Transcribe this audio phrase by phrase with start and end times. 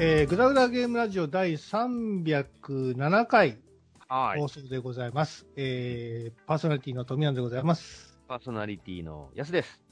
[0.00, 3.58] はい、えー、グダグダゲームラジオ第307回
[4.08, 4.48] はい放。
[4.48, 5.46] 送でございます。
[5.56, 8.18] えー、パーソナリティの富山でございます。
[8.26, 9.82] パーソナリティのやすです。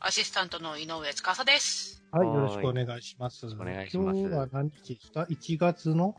[0.00, 2.04] アシスタントの井上司です。
[2.10, 3.46] はい、はいよろしくお願いします。
[3.46, 6.14] お願いします今日は何日ですか ?1 月の、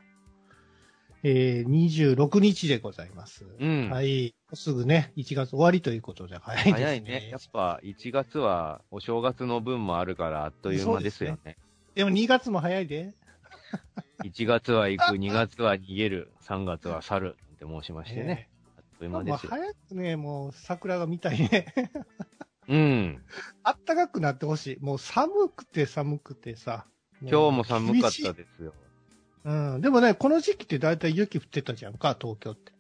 [1.21, 3.45] えー、26日でございます。
[3.59, 3.91] うん。
[3.91, 4.33] はい。
[4.55, 6.83] すぐね、1月終わりということで、早いですね。
[6.83, 7.29] 早いね。
[7.29, 11.57] やっぱ1月はお正月の分もあるからあっという間ですよね。
[11.93, 13.13] でも2月も早いで。
[14.23, 18.49] 1月は行く、2月は逃げる、3月は去るって申しましてね。
[18.77, 19.49] あっというまあ、間ですよ。
[19.51, 21.73] 早くね、もう桜が見たいね。
[22.67, 23.23] うん。
[23.63, 24.77] あったかくなってほしい。
[24.79, 26.85] もう寒くて寒くてさ。
[27.21, 28.73] 今日も寒かったですよ。
[29.45, 29.81] うん。
[29.81, 32.71] でもね、この時期って大体雪降ってたじゃんか、東京って。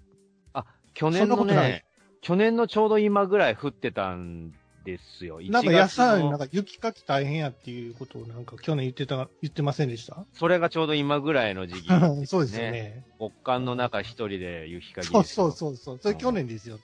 [0.93, 1.85] 去年のね、
[2.21, 4.51] 去年のちょうど今ぐらい降ってたん
[4.91, 5.39] ですよ。
[5.41, 10.25] なんか1野菜、月のなんか雪かき大変やっていうことをなんか去年言ってた、言ってませんでした？
[10.33, 11.87] それがちょうど今ぐらいの時期。
[12.27, 13.03] そうですよね。
[13.19, 15.51] 極寒の中一人で雪かきそうそうう。
[15.51, 15.99] そうそう。
[16.01, 16.81] それ去年ですよね。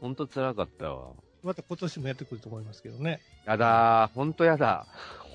[0.00, 1.12] ほんと辛かったわ。
[1.42, 3.20] また今年もやってくると思いますけどね。
[3.46, 4.12] やだー。
[4.12, 4.86] ほんとやだ。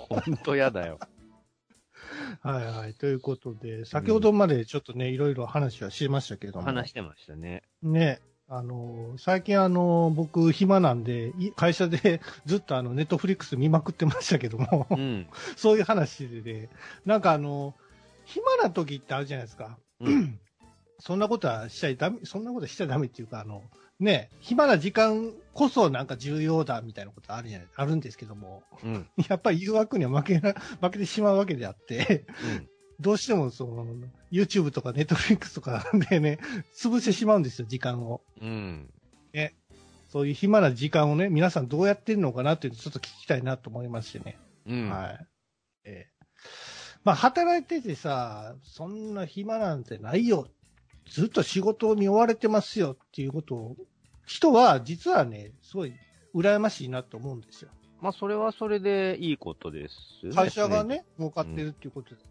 [0.10, 1.00] ほんとやだよ。
[2.42, 2.94] はいはい。
[2.94, 6.66] ということで、先ほどまでちょっとね、いろいろ話はしましたけども。
[6.66, 7.64] 話してましたね。
[7.82, 8.20] ね。
[8.56, 15.28] あの、最近あの、僕暇なんで、い会社で ずっとあの、ネットフリックス見まくってましたけどもう、ん。
[15.58, 16.70] そういう話で、ね、
[17.04, 17.74] なんかあの、
[18.26, 19.80] 暇な時ってあるじゃないですか。
[20.02, 20.40] うん。
[21.00, 23.64] そんなことはしちゃダメ、そんなことはしちゃダメっていうか、あの、
[24.00, 29.08] ね、暇な時間こそなんか重要だみたいなことあるじゃない、あるんですけども、うん。
[29.30, 32.28] やっぱり誘惑には負けな、負けてしまうわけであって、
[33.00, 33.86] どうしてもその、
[34.32, 36.40] YouTube とか Netflix とかでね、
[36.76, 38.22] 潰してしまうんですよ、時間を。
[38.42, 38.90] うん。
[40.14, 44.38] そういう暇な時間をね、皆さんどうやってるのかなっていうのをちょっと聞きたいなと思いましてね。
[44.68, 44.90] うん。
[44.92, 45.28] はい。
[45.86, 46.14] ええ
[47.04, 50.48] まあ、働いててさ、そんな暇なんてないよ。
[51.10, 53.76] ずっと仕事に追われてますよっていうことを、
[54.28, 55.94] 人は実はね、すごい
[56.36, 57.72] 羨ましいなと思うんですよ。
[58.00, 60.84] まあ、それはそれでいいことです、会社が。
[60.84, 62.22] ね、儲かってるっていうことだ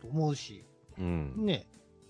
[0.00, 0.64] と思うし、
[0.98, 1.34] うん。
[1.36, 1.66] ね、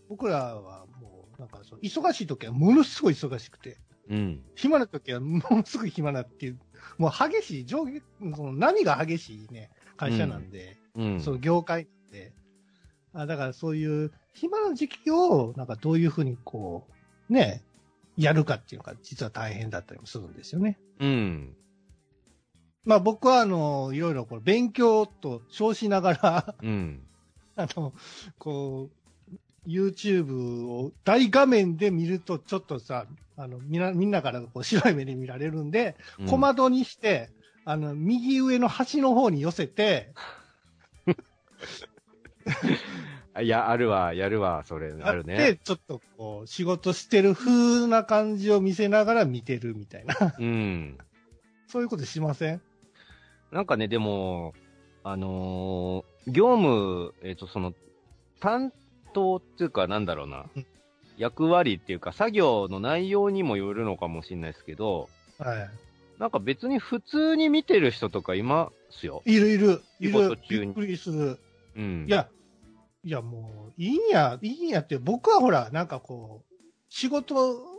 [0.08, 3.78] 僕らはもう、なんかそう、忙しい時はものすごい忙しくて、
[4.08, 4.42] うん。
[4.54, 6.58] 暇な時はものすごい暇なっていう、
[6.96, 8.00] もう激しい、上下、
[8.34, 11.20] その波が激しいね、会社なんで、うん。
[11.20, 12.32] その業界なんで、
[13.12, 16.86] あだからそういう暇な時期を、なんかどういうふうにこ
[17.28, 17.62] う、ね、
[18.16, 20.78] やるかっていうのが実は大変だったりもするんですよね。
[21.00, 21.56] うん。
[22.84, 27.07] まあ僕はあの、いろいろこう勉強と称しながら、うん。
[27.58, 27.92] あの、
[28.38, 28.88] こ
[29.66, 35.96] う、YouTube を大画面で見るとちょっとさ、あの、みんな、みんなからこう白い目で見られるんで、
[36.28, 37.30] 小窓にして、
[37.64, 40.12] あの、右上の端の方に寄せて、
[43.34, 45.60] あ いや、あるわ、やるわ、それ、あるで、ね。
[45.62, 50.34] ちょっとこう、仕事してる風な感じを見せながら見てるみたいな。
[50.38, 50.98] うん。
[51.66, 52.62] そういうことしません？
[53.52, 54.54] なんかね、でも、
[55.04, 57.72] あのー業務、えっ、と、その、
[58.40, 58.72] 担
[59.12, 60.66] 当っていうか、なんだろうなうん、
[61.16, 65.08] 役割っていうか、作業の内容にもよるのかもしれないですけど、
[65.38, 65.68] は
[66.18, 69.22] なんか別に普通に見てる人とかいますよ。
[69.24, 69.34] い。
[69.34, 69.82] いるいる。
[70.00, 70.40] い仕事る。
[70.48, 71.38] 中にびっくりする。
[71.76, 72.06] うん。
[72.08, 72.28] い、や、
[73.04, 76.54] いやもう、いいんや、いいんやって、僕はほら、なんかこう、
[76.88, 77.78] 仕事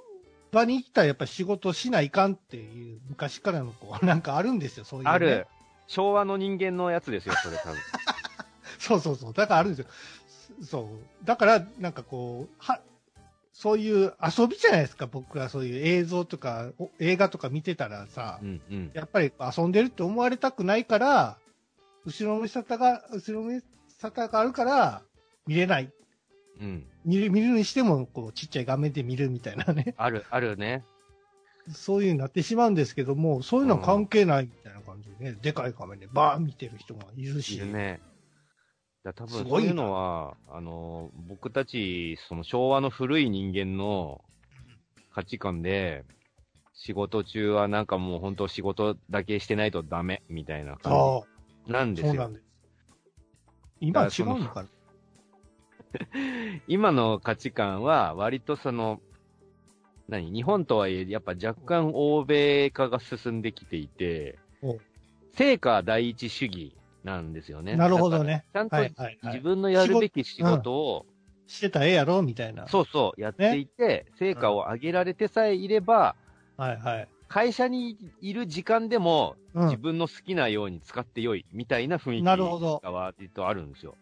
[0.51, 5.11] 場に行ったらやっぱり仕事しないかんっていう、昔からのこう、なんかあるんですよ、そういう、ね。
[5.11, 5.47] ある。。
[5.87, 7.79] 昭和の人間のやつですよ、それ多分。
[8.81, 9.33] そうそうそう。
[9.33, 9.87] だからあるんですよ。
[10.63, 11.25] そう。
[11.25, 12.81] だから、なんかこう、は、
[13.53, 18.91] そういう遊びじゃないですか、僕がそういう映像とか、お映画とか見てたらさ、うんうん。
[18.93, 21.37] やっぱり遊んでるって思われたくないから、
[22.05, 25.01] 後ろめ沙汰が、後ろめ沙汰があるから、
[25.45, 25.91] 見れない。
[26.61, 26.85] うん。
[27.03, 29.93] 見る、見るにしても、こう、ちっちゃい画面で見るみたいなね。
[29.97, 30.83] ある、あるね。
[31.73, 37.57] そういうになってしまうんですけども、そういうのは関係ないみたいな感じでね、でかい画面でバーン見てる人がいるし。
[37.57, 37.99] いるね。
[39.11, 44.21] だ多分そういうのは、あの、僕たち、その昭和の古い人間の
[45.13, 46.05] 価値観で、
[46.73, 51.25] 仕事中はなんかもう本当仕事だけしてないとダメみたいな感そ
[51.67, 52.11] じなんう、ですよ。
[52.13, 52.45] そうなんです。
[53.81, 54.69] 今は違うのかな？
[56.67, 59.01] 今の価値観は割とその、
[60.07, 60.31] 何？
[60.31, 64.79] 日本とはいえ、やっぱ若干欧米化が進んできていてお、
[65.33, 66.75] 成果第一主義
[67.09, 67.75] なんですよね。
[67.75, 68.45] なるほどね。
[68.53, 69.19] ちゃんとはいはいはい。
[69.23, 71.05] 自分のやるべき仕事を、
[71.47, 72.21] してたらええやろ？
[72.21, 72.67] みたいな。
[72.67, 76.15] そうそう、やっていて、成果を上げられてさえいれば、
[76.57, 77.07] はいはい。
[77.27, 83.95] 会社にいる時間でも、うん自分の好きなように使ってよい、みたいな雰囲気なるほどが割とあるんですよ。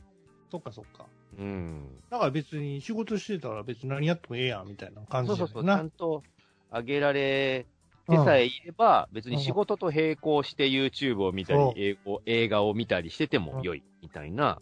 [0.52, 1.06] そっかそっか。
[1.38, 2.04] うん。
[2.10, 5.70] だから別に仕事してたら別に何やってもええやんみたいな感じそうそうそう、ち。
[5.70, 6.24] ゃんと
[6.72, 7.66] 上げられ
[8.08, 14.60] てさえいれば、別に仕事と並行して YouTube を見たり映画を見たりしてても良い、みたいな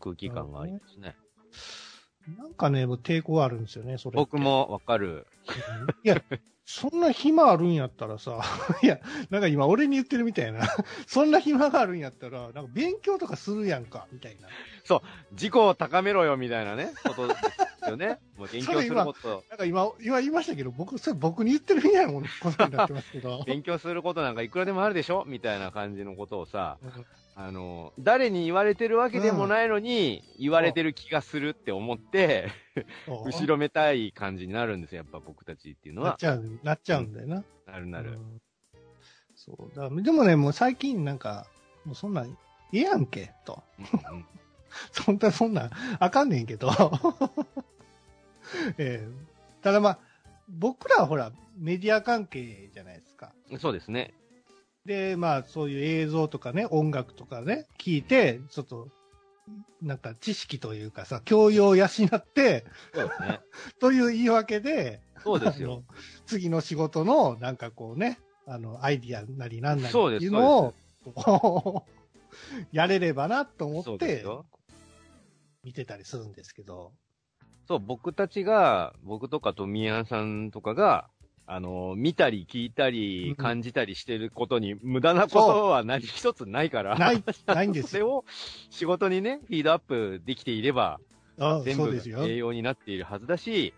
[0.00, 1.14] 空気感がありますね。
[2.36, 4.16] なんかね、抵抗あるんですよね、それ。
[4.16, 5.26] 僕もわかる。
[5.46, 5.88] うん。
[6.04, 6.22] いや、
[6.70, 8.42] そんな暇あるんやったらさ、
[8.84, 9.00] いや、
[9.30, 10.60] なんか今俺に言ってるみたいな、
[11.08, 14.48] そんな暇があるんやったら、なんか勉強とかするやんか、みたいな。
[15.32, 17.34] 自己を高めろよ、みたいなね、ことで
[17.84, 18.18] すよね。
[18.36, 23.42] もう勉強すること、なんか今、今言いましたけど、僕、それ僕に言ってるみたいなもんことになってますけど。
[23.46, 25.24] 勉強することなんかいくらでもあるでしょ？
[25.26, 27.06] みたいな感じのことをさ、うん
[27.40, 32.50] あの、誰に言われてるわけでもないのに、言われてる気がするって思って、
[33.06, 36.08] 後ろめたい感じになるんですよ、やっぱ僕たちっていうのは。
[36.08, 37.44] なっちゃう、なっちゃうんだよな。
[37.64, 38.10] なるなる。
[38.10, 38.42] うん
[39.36, 39.76] そう。
[39.76, 41.46] だでもね、もう最近なんか、
[41.84, 42.36] もうそんなん、
[42.72, 43.62] ええやんけ、と。
[43.78, 44.26] うんうん
[44.90, 45.70] そんな、 そんなん、
[46.00, 46.70] あかんねんけど。
[48.78, 49.08] ええ
[49.62, 49.98] ただまあ、
[50.48, 53.32] 僕らはほら、メディア関係じゃないですか。
[53.60, 54.12] そうですね。
[54.84, 58.88] で、まあ、そういう映像とかね、音楽とかね、聞いて、ちょっと、
[59.80, 61.88] なんか知識というかさ、教養を養っ
[62.24, 63.40] て、そうですね。
[63.80, 65.84] という言い訳で、そうですよ。
[66.26, 70.74] 次の仕事の、なんかこうね、あの、アイディアなりなんなりっていうのを、
[72.72, 74.24] やれればなと思って。
[75.64, 76.92] 見てたりするんですけど、
[77.66, 81.10] そう、僕たちが、僕とかと宮さんとかが、
[81.50, 86.98] あの、見たり聞いたうんり感じたりしてることに無駄なことは何一つないから。
[86.98, 87.88] ない、ないんですよ。
[87.88, 88.24] それを
[88.70, 91.00] 仕事にね、フィードアップできていれば、
[91.38, 91.98] あ全部。
[92.26, 93.72] 栄養になっているはずだし、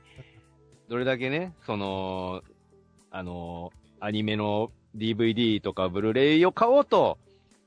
[0.88, 2.42] どれだけね、その、
[3.12, 3.70] あの、
[4.00, 7.18] アニメの DVD とかブルーレイを買おうと、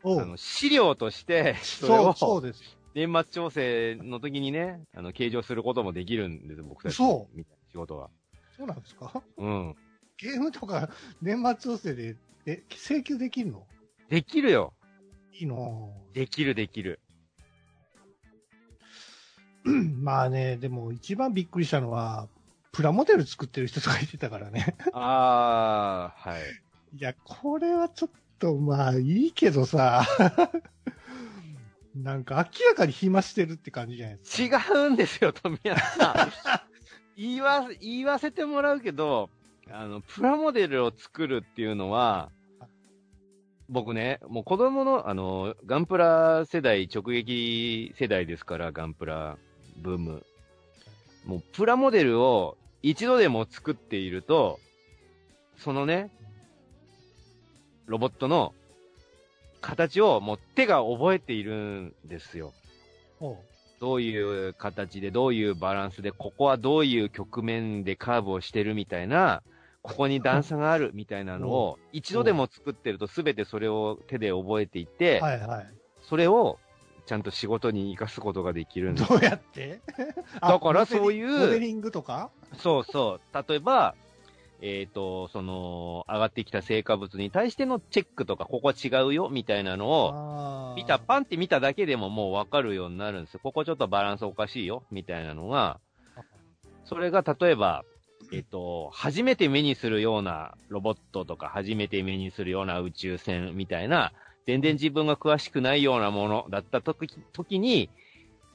[0.04, 2.78] あの資料として、それをそうです。
[2.94, 6.96] 年末調整の時にね、あの、計上することもできるんです、僕たち。。
[6.96, 8.10] そうみたいな仕事は。
[8.58, 9.24] そうなんですか？
[9.38, 9.76] うん。
[10.18, 10.90] ゲームとか
[11.22, 12.16] 年末調整で、
[12.46, 13.66] え、請求できるの？
[14.10, 14.74] できるよ。
[15.34, 15.94] いいの？
[16.14, 17.00] できるできる。
[19.64, 22.28] まあね、でも一番びっくりしたのは、
[22.74, 24.76] プラモデル作ってる人とかいてたからね。
[24.94, 26.42] あー、はい。
[26.98, 30.06] いや、これはちょっとまあいいけどさ、
[31.96, 34.58] なんか明らかに暇してるって感じじゃないですか。
[34.74, 36.32] 違うんですよ、富谷さん。
[37.16, 39.30] 言わ、言わせてもらうけど、
[39.76, 42.30] あの、プラモデルを作るっていうのは、
[43.70, 49.36] 僕ね、もう子供の、あの、ガンプラ世代、直撃世代ですから、ガンプラ
[49.78, 50.26] ブーム。
[51.26, 54.60] もう、プラモデルを一度でも作っていると、
[55.58, 56.12] そのね、
[57.88, 58.54] ロボットの
[59.60, 62.54] 形をもう手が覚えているんですよ。
[63.80, 69.42] どういう形で、どういうバランスで、ここはどういう局面でカーブをしてるみたいな、
[69.84, 75.68] ここに段差があるみたいなのを、一度でも作ってると全てそれを手で覚えていて、はいはい。
[76.02, 76.58] それを
[77.06, 79.10] ちゃんと仕事に活かすことができるんです。
[79.10, 79.82] どうやって？
[80.42, 82.32] だからあそういうモデリングとか？
[82.58, 83.48] そうそう。
[83.48, 83.96] 例えば、
[84.62, 93.42] えっ、と、その、上がってきた成果物に対してのチェックとか、ここは違うよ、みたいなのを、見た、パンって見ただけでももうわかるようになるんですよ。
[93.44, 95.82] ここちょっとバランスおかしいよ、みたいなのが、
[96.86, 97.84] それが例えば、
[98.34, 104.12] えっと、初めて目にするようなロボットとか、初めて目にするような宇宙船みたいな、
[104.46, 107.90] 全然自分が詳しくないようなものだった時時に、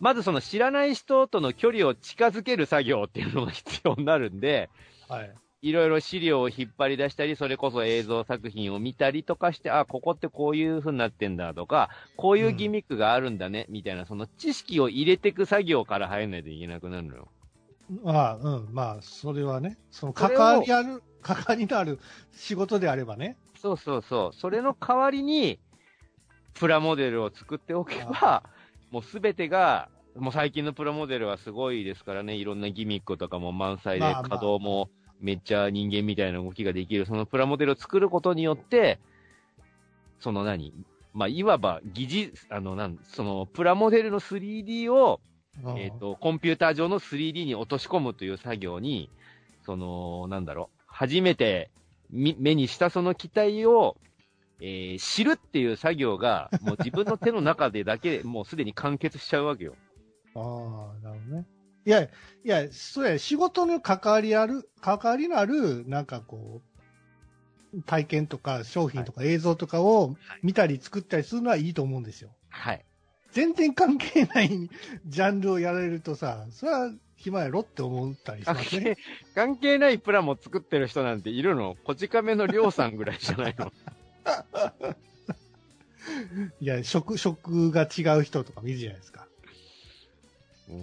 [0.01, 4.69] まずその知らない人との距離を近づける作業っていうのが必要になるんで、
[5.09, 5.35] はい。
[5.61, 17.29] いろいろ資料を引っ張り出したり、それこそ映像作品を見たりとかして、あ、ここってこういう風になってんだとか、こういうギミックがあるんだね、みたいな、その知識を入れていく作業から入らないといけなくなるのよ。
[18.03, 21.99] まあ、うん、まあ、それはね、その関わりある、関わりのある
[22.33, 23.37] 仕事であればね。
[23.61, 24.37] そうそうそう。
[24.37, 25.59] それの代わりに、
[26.55, 28.43] プラモデルを作っておけば、
[28.91, 34.91] もうすべてが、もう最近のプラモデルはすごいですからね、いろんなギミックとかも満載で、稼働も
[35.21, 38.99] めっちゃ人間みたいな動きができる、そのプラモデルを作ることによって、
[40.21, 40.75] その何？
[41.15, 45.38] まあ、いわば疑似、あの、なん、その、プラモデルの 3D を、うん
[45.77, 49.11] えっ、と、コンピューター上の 3D に落とし込むという作業に、
[49.65, 51.71] その、なんだろう、初めて
[52.11, 53.97] み目にしたその機体を、
[54.61, 59.75] えー知るっていう作業が、もう自分の手の中でだけで もうすでに完結しちゃうわけよ。
[60.35, 61.47] ああ、なるほどね。
[61.85, 62.09] いや、い
[62.45, 66.61] や、そうや、仕事の関わりある、関わりのある、なんかこ
[67.75, 72.31] う、体験とか商品とか映像とかを見たり作ったりするのはいいと思うんですよ。
[72.51, 72.85] はい。
[73.33, 74.71] 全然関係ない
[75.07, 78.97] ジャンルをやられるとさ、それは暇やろって思ったりし関ますね係。、
[79.35, 81.77] 関係ないプラモ作ってる人なんているの？
[81.85, 83.71] こち亀のりょうさんぐらいじゃないの？
[86.61, 89.29] いや、職、職が違う人とか見るじゃないですか。
[90.69, 90.75] うー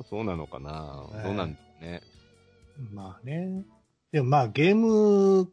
[0.00, 2.02] ん、そうなのかな、ええどうなんだね。
[2.92, 3.64] まあね。
[4.10, 5.52] でもまあゲーム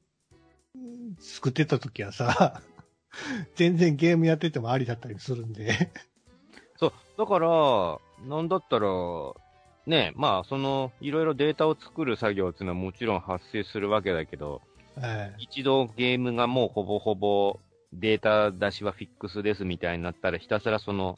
[1.19, 2.61] 作ってた時はさ、
[3.55, 5.91] 全然ゲームやっててもありだったりするんで。
[6.77, 8.87] そう、だから、なんだったら、
[9.85, 14.61] ね、まあ、その、いろいろデータを作る作業っていうのはもちろん発生するわけだけど、
[15.01, 17.59] え一度ゲームがもうほぼほぼ
[17.93, 21.17] データ出しはフィックスですみたいになったら、ひたすらその、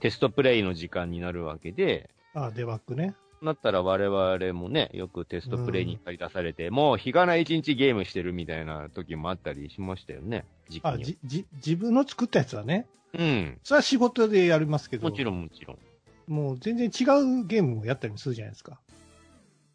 [0.00, 3.14] テストプレイの時間になるわけで、えあデバッグね。
[3.44, 10.98] なったら我々もね、よくテストプレイに借り出されて、もう日がない一日ゲームしてるみたいな時もあったりしましたよね、時期あ。
[10.98, 12.86] じ、じ、自分の作ったやつはね。
[13.14, 13.58] うん。
[13.62, 15.08] それは仕事でやりますけど。
[15.08, 15.78] もちろんもちろん。
[16.26, 17.04] もう全然違
[17.40, 18.80] うゲームをやったりもするじゃないですか。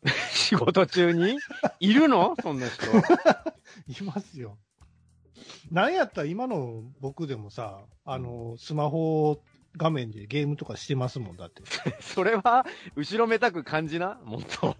[0.31, 1.37] 仕事中に？
[1.79, 2.35] いるの？
[2.41, 2.85] そんな人。
[3.87, 4.57] いますよ。
[5.71, 9.41] なんやったら今の僕でもさ、あの、スマホ
[9.77, 11.63] 画面でゲームとかしてますもんだって。
[12.01, 12.65] それは、
[12.95, 14.19] 後ろめたく感じな？
[14.23, 14.75] もっと。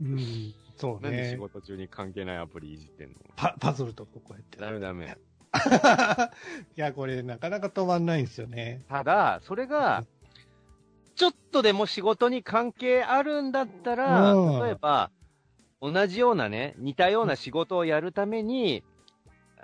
[0.00, 1.38] うん、そうなんで仕ね。
[1.38, 3.16] 事中に関係ないアプリいじってんの？
[3.34, 4.58] パパズルとかこうやって。
[4.58, 5.16] ダメダメ。
[6.76, 8.84] いや、これなかなか止まんないんですよね。
[8.88, 10.04] ただ、それが、
[11.14, 15.10] ちょっとでも仕事に関係あるんだったら、うん例えば、
[15.80, 18.84] 同じようなね、似たような仕事をやるために、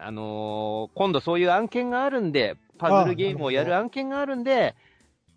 [0.04, 4.74] あのー今度そういう案件があるんで、パズルゲームをやる案件があるんで、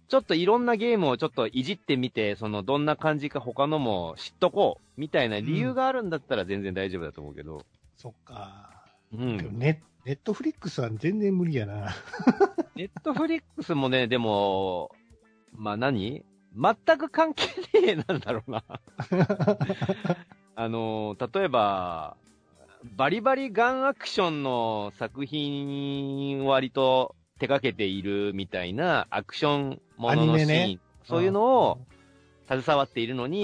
[0.07, 7.65] ちょっといろんなゲームをちょっといじってみて、そのどんな感じか他のも知っとこう、みたいな理由があるんだったら全然大丈夫だと思うけど。
[7.98, 8.69] そっか。
[9.13, 9.38] うん。
[9.57, 11.95] ネネットフリックスは全然無理やな。
[12.75, 14.91] ネットフリックスもね、でも、
[15.53, 16.24] まあ何？
[16.55, 17.48] 全く関係
[17.81, 18.63] ねえなんだろうな。
[20.55, 22.15] あの、例えば、
[22.95, 31.79] バリバリガンアクションの作品を割と手掛けているみたいなアクションもののシーン、ねそういうのを
[32.47, 33.43] 携わっているのに、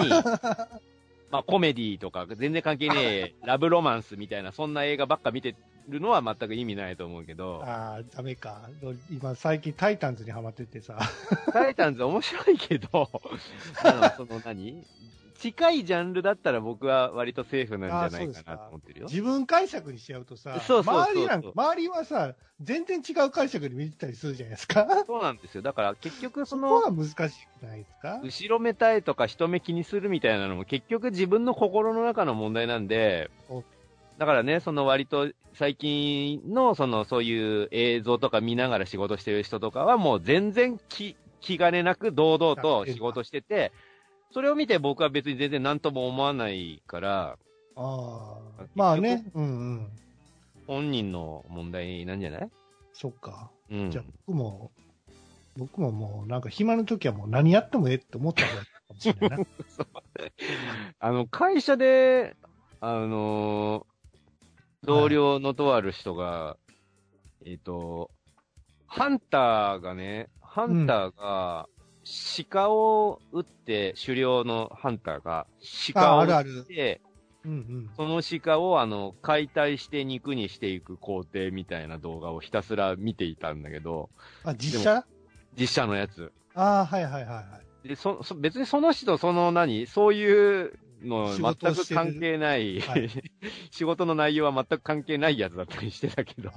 [1.29, 5.55] まあコメディとか全然関係ねえ ラブロマンスみたいなそんな映画ばっか見て
[5.87, 8.67] るのは全く意味ないと思うけど、ああ、ダメか。
[9.11, 10.97] 今最近タイタンズにハマっててさ。
[11.53, 13.09] タイタンズ面白いけど、
[13.83, 14.83] あの、その何？
[15.41, 19.07] 近いジャンルだったら僕は割とセーフなんじゃないかなと思ってるよ。
[19.07, 25.03] 自分解釈にしちゃうとさ、周りなんか、周りはさ、全然違う解釈で見てたりするじゃないですか。
[25.07, 25.63] そうなんですよ。
[25.63, 28.19] だから結局そそこはの、難しくないですか？
[28.23, 33.63] 後ろめたいとか人目気にするみたいなのも結局自分の心の中の問題なんでお、
[34.19, 43.71] だからね、その割と最近のそのそういう映像とか見ながら仕事してる人とかはもう全然気、気兼ねなく堂々と仕事してて、
[44.33, 47.37] それを見て僕は別に全然何とも思わないから、
[47.75, 48.63] ああ。
[48.75, 49.23] まあね。
[49.33, 49.87] うんうん。
[50.67, 52.49] 本人の問題なんじゃない？
[52.93, 53.51] そっか。
[53.69, 53.91] うん。
[53.91, 54.71] じゃあ僕も、
[55.57, 58.47] 僕ももうなんか暇の時はもう何やってもええって思ったか
[58.89, 59.45] もしれないな。
[60.99, 62.35] あの、会社で、
[62.79, 63.91] あのー
[64.83, 66.57] 同僚のとある人が、
[67.45, 68.09] えっ、と、
[68.87, 71.69] ハンターがね、ハンターが、
[72.49, 75.45] 鹿を撃って、狩猟のハンターが、
[75.93, 76.65] 鹿あ、を撃あるあるっ。
[76.65, 77.01] て、
[77.43, 77.89] うんうん。
[77.95, 84.09] その鹿をあの、解体して肉にしていく工程みたいな動画をひたすら見ていたんだけど、
[84.43, 85.05] あ、実写？
[85.59, 86.31] 実写のやつ。
[86.55, 87.41] ああ、はいはいはいは
[87.85, 87.87] い。
[87.87, 93.09] で、そ、そ別にその人、その何、そういうの仕全く関係ない、はい
[93.71, 96.51] 仕事の内容は全く関係ないやつだったりしてたけど。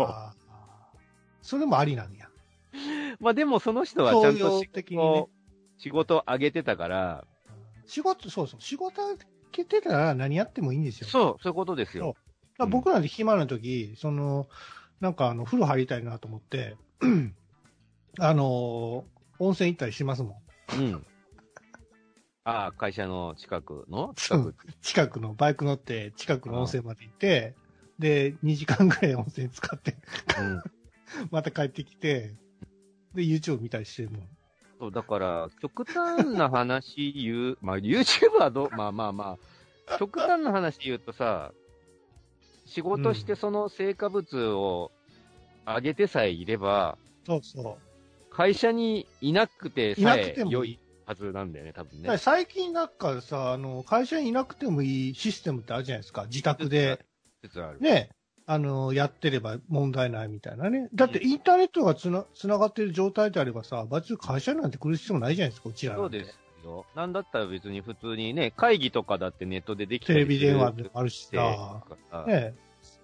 [1.41, 2.29] それもありなんや。
[3.21, 5.31] まあでもその人はちゃんと仕的にね事、
[5.79, 7.27] 仕事を上げてたから、
[7.87, 8.61] 仕事、そうそう。
[8.61, 11.09] 仕事受けてたら何やってもいいんですよ。
[11.09, 12.17] そう、そういうことですよ。
[12.59, 14.49] ら僕なんて暇な時、その、
[15.01, 16.77] なんかあの、風呂入りたいなと思って、
[18.21, 19.05] あの、
[19.39, 20.43] 温泉行ったりしますも
[20.77, 20.81] ん。
[20.81, 21.07] うん。
[22.45, 24.15] ああ、会社の近くの？
[24.15, 24.55] 近く。
[24.83, 27.55] 近くの、バイク乗って近くの温泉まで行って、
[27.99, 29.97] で、2時間ぐらい温泉使って、
[30.39, 30.63] うん。
[31.31, 32.35] また帰ってきて、
[33.15, 34.29] で、YouTube 見たりしてるもん。
[34.79, 39.39] そう、だから、極端な話言う、 まあ YouTube はどう、まあまあま
[39.87, 41.53] あ、極端な話言うとさ、
[42.67, 44.91] 仕事してその成果物を
[45.67, 48.35] 上げてさえいれば、そうそう。
[48.35, 52.19] 会社にいなくてさえ良いはずなんだよね、多分ね。
[52.19, 56.25] 最近なんかさ、あの、会社にいなくてもいいシステムってあるじゃないですか。
[56.25, 57.05] 自宅で。
[57.79, 58.09] ね。
[58.47, 60.89] あの、やってれば問題ないみたいなね。
[60.95, 66.87] だってインターネットがつな、つながってる状態であればさ、別に会社なんて来る必要もないじゃないですか、うちらなんてそうですよ。
[66.95, 71.83] なんだったら別に普通にね、会議とかだってネットでできたテレりするビ電話でもあるしさ、
[72.27, 72.55] ね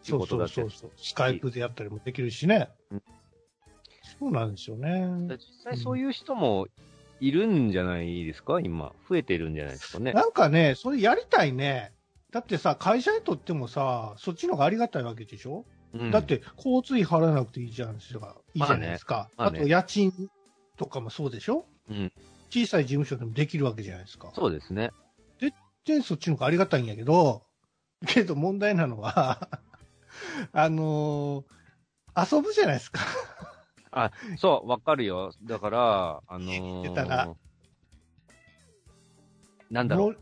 [0.02, 0.90] 仕そうそうそうそう。
[0.96, 3.02] スカイプでやったりもできるしねうん。
[4.18, 5.06] そうなんですよね。
[5.30, 6.66] 実際そういう人も
[7.20, 8.60] いるんじゃないですか？
[8.60, 8.92] 今。
[9.08, 10.12] 増えてるんじゃないですかね。
[10.12, 11.92] なんかね、それやりたいね。
[12.30, 19.28] だってさ、会社にとってもさ、そっちの方がありがたいわけでしょ、うんだっ、て、交通費払わなくていいじゃん、いいじゃないですか。
[19.36, 20.12] あ,、まあねまあねと、家賃
[20.76, 21.66] とかもそうでしょ？
[21.88, 22.12] うん。
[22.50, 24.32] 小さい事務所でもできるわけじゃないですか。
[24.34, 24.90] そうですね。
[25.84, 27.42] で、そっちの方がありがたいんやけど、
[28.06, 29.48] けど問題なのは、
[30.52, 31.60] あのー
[32.34, 33.00] 遊ぶじゃないですか。
[34.36, 35.32] そう、わかるよ。
[35.44, 37.32] だから、あのー、出たら
[39.70, 40.18] なんだろう。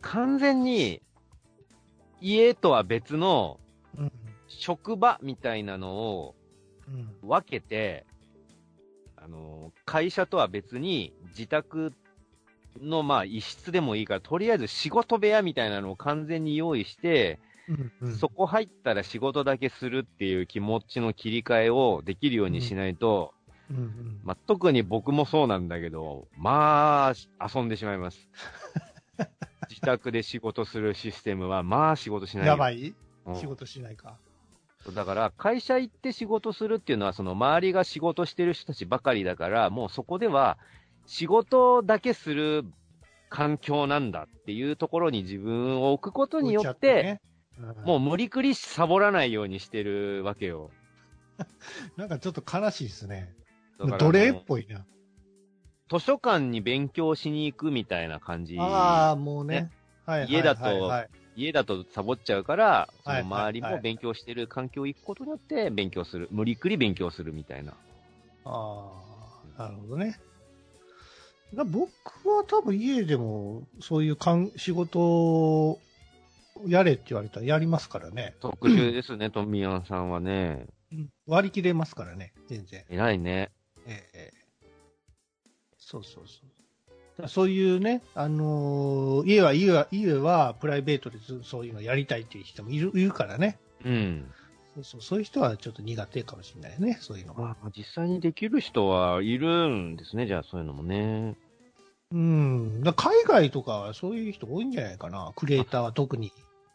[0.00, 1.00] 完全に、
[2.20, 3.58] 家とは別の
[3.96, 4.12] うん。
[4.48, 6.34] 職場みたいなのを
[6.88, 7.28] うん。
[7.28, 8.06] 分けて、
[9.16, 11.92] あのー、会社とは別に自宅
[12.80, 18.16] のまあ一室でもいいから、とりあえず仕事部屋みたいなのを完全に用意して、うんうん。
[18.16, 23.34] そこ入ったら仕事だけするっていう気持ちの切り替えをできるようにしないと、
[23.70, 24.20] うんうん。
[24.24, 28.28] まあ、特に僕もそうなんだけど、まあ、遊んでしまいます。
[29.68, 32.52] 自宅で仕事するシステムは、まあ仕事しないよ。
[32.52, 32.94] やばい？
[33.26, 34.16] うん仕事しないか。
[34.94, 40.56] だから、会社行って仕事するっていうのは、その周りが仕事してる人たちばかりだから、もうそこでは、
[41.06, 42.64] 仕事だけする
[43.28, 47.28] 環境なんだっていうところに自分を置くことによ置いちゃって、ねうん
[47.84, 50.70] もう無理くりサボらないようにしてるわけよ。
[51.96, 53.34] なんかちょっと悲しいですね。
[53.80, 54.86] だから奴隷っぽいな。
[55.90, 58.56] 図書館に勉強しに行くみたいな感じ。
[58.58, 59.70] ああ、もうねね。
[60.06, 66.28] はいはい家だとはいはい家だとサボっちゃうから、そはいの周りも勉強してる環境行くことによって勉強する。
[66.32, 67.74] 無理くり勉強するみたいな。
[68.44, 68.90] あ
[69.56, 70.18] あ、なるほどね。
[71.54, 71.88] だ僕
[72.28, 75.78] は多分家でもそういうかん仕事を
[76.66, 78.34] やれって言われたらやりますからね。
[78.40, 80.66] 特殊ですね、トミヤンさんはね。
[81.26, 82.84] 割り切れますからね、全然。
[82.88, 83.52] 偉いね。
[83.86, 84.37] ええ
[85.90, 87.28] そうそうそう。
[87.28, 93.58] そういうね、あのー家は、家は、家はプライベートでずそういうのやりたいっていう人もいるいるからね。
[93.86, 94.30] うん。
[94.74, 97.40] そうそう、そういう人はちょっと苦手かもしれないね、そういうのは。
[97.40, 101.36] まあ、実際にできる人はいるんですね、じゃあそういうのもね。
[102.12, 102.82] うん。
[102.94, 106.32] 海外とかはそういう人多いんじゃないかな、クリエイターは特に。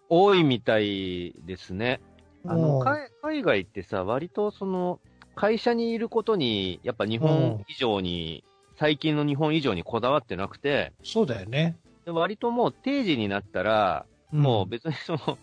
[0.10, 2.02] 多いみたいですね。
[2.48, 5.00] あの、うん海海外ってさ、割とその、
[5.36, 8.44] 会社にいることに、やっぱ日本以上に、
[8.78, 11.78] 最近の日本以上にこだわってなくて、そうだよね。
[12.06, 15.38] で割ともう定時になったら、んもう別にその、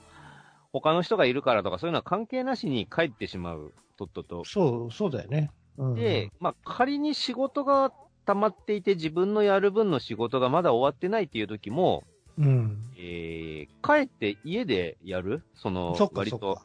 [0.73, 4.45] 他の人がいるからとかそういうのは関係なしに帰ってしまう、とっとと。
[4.45, 5.51] そう、そうだよね。
[5.79, 7.93] うん、で、まあ仮に仕事が
[8.27, 12.05] 溜まっていて自分のやる分の仕事がまだ終わってないっていう時も、
[12.39, 12.79] うん。
[12.97, 15.43] えー、帰って家でやる？
[15.55, 16.63] そのそっ、か割とそっか。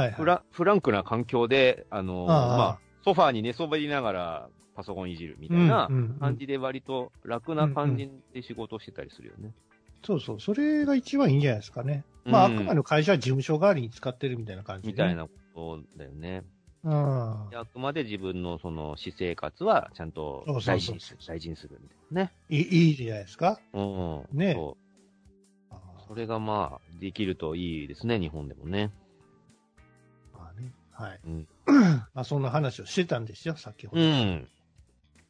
[0.00, 0.14] はいはい。
[0.14, 9.52] フラフランクな環境で、あの、ああまあ、ソファーに寝そべりながらパソコンいじるみたいなうんうんうん感じで割と楽な感じで仕事をしてたりするよね。
[10.04, 12.04] そうそう、それが一番いいんじゃないですかね。
[12.24, 15.14] まあ、あうんくまでの会社は事務所代わりに使ってるみたいな感じで、みたい。
[15.16, 16.42] なことだよね。
[16.84, 17.46] うん。
[17.50, 22.32] であくまで自分のその私生活はちゃんと大事にする、大事にするみたいなね。
[22.48, 23.60] いいいいじゃないですか。
[23.72, 24.24] うん。
[24.32, 24.76] ねそ
[25.70, 25.74] う。
[25.74, 28.90] あそれがまあ、できるといいですね、日本でもね。
[30.32, 30.72] まあね。
[30.92, 31.20] はい。
[31.24, 31.48] うん。
[32.14, 34.02] まあ、そんな話をしてたんですよ、先ほど。
[34.02, 34.48] うん。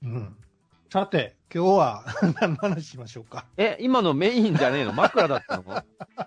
[0.02, 0.36] うん。
[0.90, 2.04] さて、今日は
[2.40, 3.46] 何の話しましょうか？
[3.56, 4.92] え、今のメインじゃねえの？
[4.92, 5.64] 枕だったの？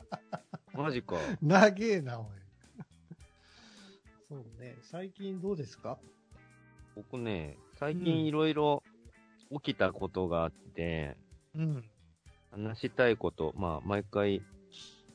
[0.74, 1.16] マジか。
[1.42, 2.28] 長えな、おい。
[4.28, 4.76] そうね。
[4.82, 5.98] 最近どうですか？
[6.96, 8.82] 僕ね、最近いろいろ
[9.52, 11.18] 起きたことがあって、
[11.54, 11.84] うん。
[12.52, 14.42] 話したいこと、まあ、毎回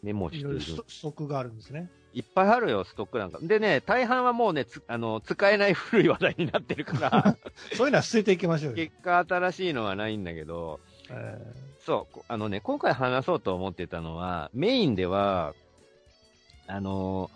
[0.02, 0.84] メモしているいろい
[1.18, 1.90] ろがあるんですね。
[2.12, 3.38] いっぱいあるよ、ストックなんか。
[3.40, 7.36] でね、大半はもうね、つあの、使えない古い話題になってるから、
[7.76, 8.76] そういうのは捨てていきましょうよ。
[8.76, 11.38] 結果新しいのはないんだけど、え
[11.80, 15.54] そう、こあのね、今回話そうと思ってたのは、メインでは、
[16.66, 17.30] あの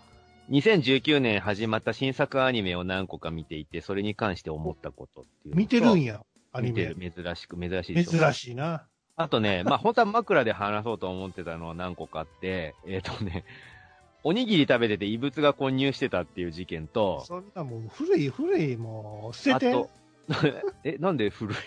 [0.49, 7.23] 2019年始まった新作アニメを何個か見ていて、それに関して思ったことっていう見てるんや、アニメ見てる。。
[7.23, 8.19] 珍しく、珍しいでしょ。
[8.19, 8.85] 珍しいな。
[9.17, 13.45] あとね、まあ、本当は枕で話そうと思ってたのは何個かあって、えっ、とね、
[14.27, 19.89] おにぎり食べてて異物が混入してたっていう事件と、そんなもう古い古い、もう捨てて。
[20.83, 21.57] え、なんで古い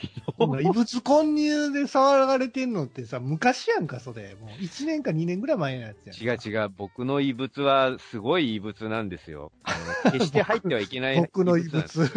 [0.40, 0.60] の？
[0.60, 4.34] 異物混入で騒がれてんのってさ、昔やんか、それ。
[4.34, 6.36] もう1年か2年ぐらい前のやつやん。
[6.36, 9.52] 違う違う、僕の異物はすごい異物なんですよ。
[10.10, 11.62] 決して入ってはいけない僕の異。
[11.68, 12.10] 物。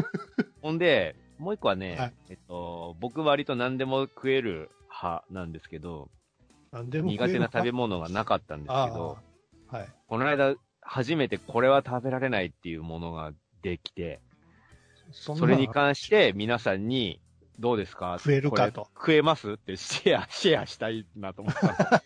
[0.64, 6.10] ほんで、もう一個はね、はいえっと、僕割と何でも食える派なんですけど、
[6.74, 9.20] 苦手な食べ物物がなかったんですけど、
[9.72, 9.88] はい。
[10.08, 13.32] この間初めてこれは食べられないっていうものが
[13.62, 14.22] できて、
[15.12, 17.22] そそれに関して皆さんに、
[17.60, 18.18] どうですか？
[18.18, 19.52] 食えるかと食えます？
[19.54, 22.02] ってシェア、シェアしたいなと思った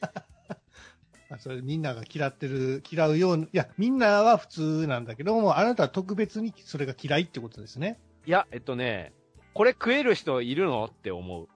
[1.40, 8.00] それみんなが嫌ってる、嫌うような、いや、みんなは普通なんだけども、あなたは特別にそれが嫌いってことですね。
[8.26, 9.14] いや、えっとね、
[9.54, 10.86] これ食える人いるの？
[10.86, 11.48] って思う。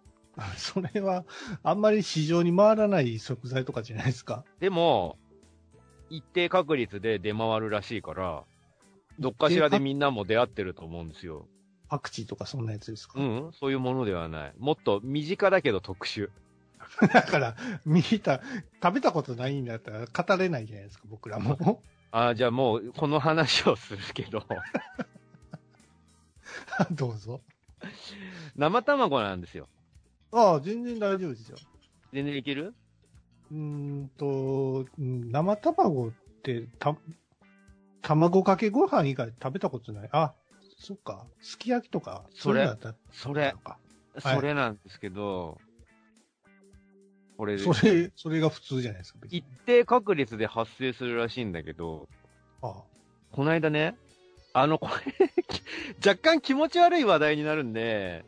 [0.57, 1.25] それは、
[1.63, 4.45] あんまり市場に回らない食材とかじゃないですか。
[4.59, 5.17] でも、
[6.09, 8.43] 一定確率で出回るらしいから、
[9.19, 11.45] どっかしらでみんなも出会ってると思うんですよ。
[11.89, 13.19] パクチーとかそんなやつですか？
[13.19, 14.53] うん、そういうものではない。
[14.57, 16.29] もっと身近だけど特殊。
[17.13, 18.41] だから、見た、
[18.81, 21.81] 食べたことないんだったら語れないじゃないですか、僕らも。
[22.11, 24.43] あじゃあもう、この話をするけど、
[26.91, 27.41] どうぞ。
[28.55, 29.67] 生卵なんですよ。
[30.31, 31.57] ああ、全然大丈夫ですよ。
[32.11, 32.73] 全然いける？
[33.51, 36.11] うーんと、うん生卵っ
[36.43, 36.95] て、た、
[38.01, 40.09] 卵かけご飯以外食べたことない？
[40.11, 40.33] あ、
[40.77, 41.25] そっか。
[41.41, 42.25] すき焼きとか。
[42.33, 42.67] それ
[43.11, 43.53] それ
[44.21, 45.57] それなんですけど、
[47.37, 52.09] これ、それ、それが普通じゃないですか、一定確率で発生するらしいんだけど、
[52.61, 52.83] あ
[53.31, 53.95] この間ね、
[54.53, 55.31] あの、これ、
[56.05, 58.25] 若干気持ち悪い話題になるんで、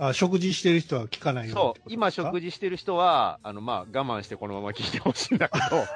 [0.00, 2.46] ああ、食事してる人は聞かないよそう、今食事。
[2.46, 5.86] 事してる人は、あの、まあ、我慢してこのまま聞いてほしいんだけど、 はい。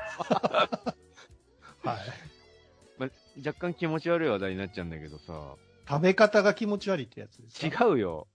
[2.98, 3.10] まあ、
[3.46, 5.54] 若干気持ち悪い話題になっちゃうんだけどさ、
[5.88, 7.84] 食べ方が気持ち悪いってやつですか？
[7.86, 8.26] 違うよ。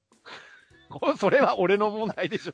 [0.89, 2.53] これそれは俺の問題でしょ。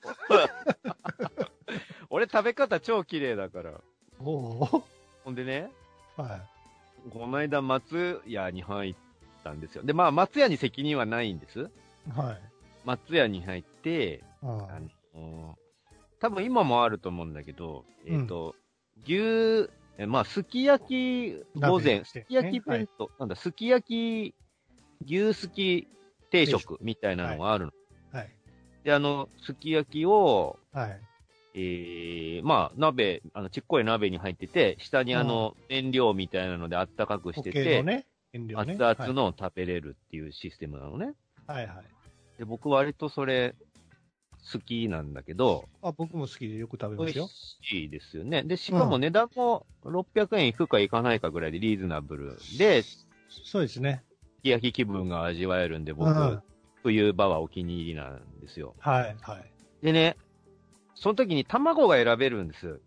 [2.09, 3.71] 俺食べ方超綺麗だから。
[4.19, 4.83] おお
[5.23, 5.71] ほんでね、
[6.17, 6.41] は
[7.07, 7.09] い。
[7.11, 8.95] この間松屋に入っ
[9.43, 9.83] たんですよ。
[9.83, 11.69] で、まあ松屋に責任はないんです。
[12.13, 12.41] はい。
[12.85, 14.79] 松屋に入って、ああ
[15.17, 15.57] の
[16.19, 18.55] 多分今もあると思うんだけど、えっ、と、
[19.03, 24.35] 牛、えまあ、すき焼き午前、すき焼き弁当、なんだ、すき焼き
[25.05, 25.87] 牛すき
[26.31, 27.71] 定食みたいなのがあるの。
[28.11, 28.29] はい。
[28.83, 31.01] で、あの、すき焼きを、はい。
[31.57, 38.07] えー、まあ、鍋、あの、ちっこい鍋に入ってて、下にあの、燃料みたいなのであったかくしてて、固形のね。
[38.53, 41.13] 熱々の食べれるっていうシステムなのね。
[41.47, 41.67] はい。
[41.67, 41.94] はいはい。
[42.37, 43.55] で、僕割とそれ、
[44.51, 47.29] 好きなんだけど、あ、僕も好きでよく食べ美味ますよ。
[47.61, 48.43] しいですよね。
[48.43, 53.07] で、しかも値段も600円いくかいかないかぐらいでリーズナブルで、す
[53.43, 54.03] そうですね。
[54.43, 56.41] き焼き気分が味わえるんで、僕、うん
[56.83, 58.75] 冬場はお気に入りなんですよ。
[58.77, 59.17] はい。
[59.21, 59.51] はい。
[59.81, 60.17] でね、
[60.93, 62.79] その時に卵が選べるんです。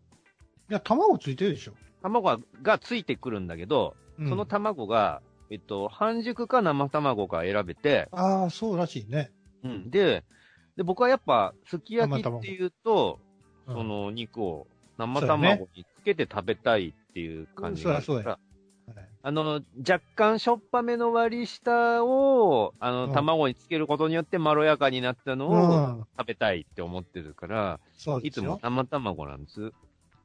[0.71, 1.73] いや、卵ついてるでしょ。
[2.01, 9.33] 卵ががついてくるんだけど、うんその卵が、えっと、半熟か生卵か選べて、ああ、そうらしいね。
[9.64, 10.25] うん、で、
[10.77, 13.29] で、僕はやっぱ、すき焼きっていうと、うん
[13.71, 14.66] その肉を
[14.97, 26.07] 生卵につけて食べたいっていう感じがあるから、うんそりゃはいあの、若干しょっぱめの割り下を、あの、うん卵につけることによってまろやかになったのうをん。
[26.16, 28.44] 食べたいって思ってるから、そうですよ。
[28.44, 29.73] いつも生卵なんです。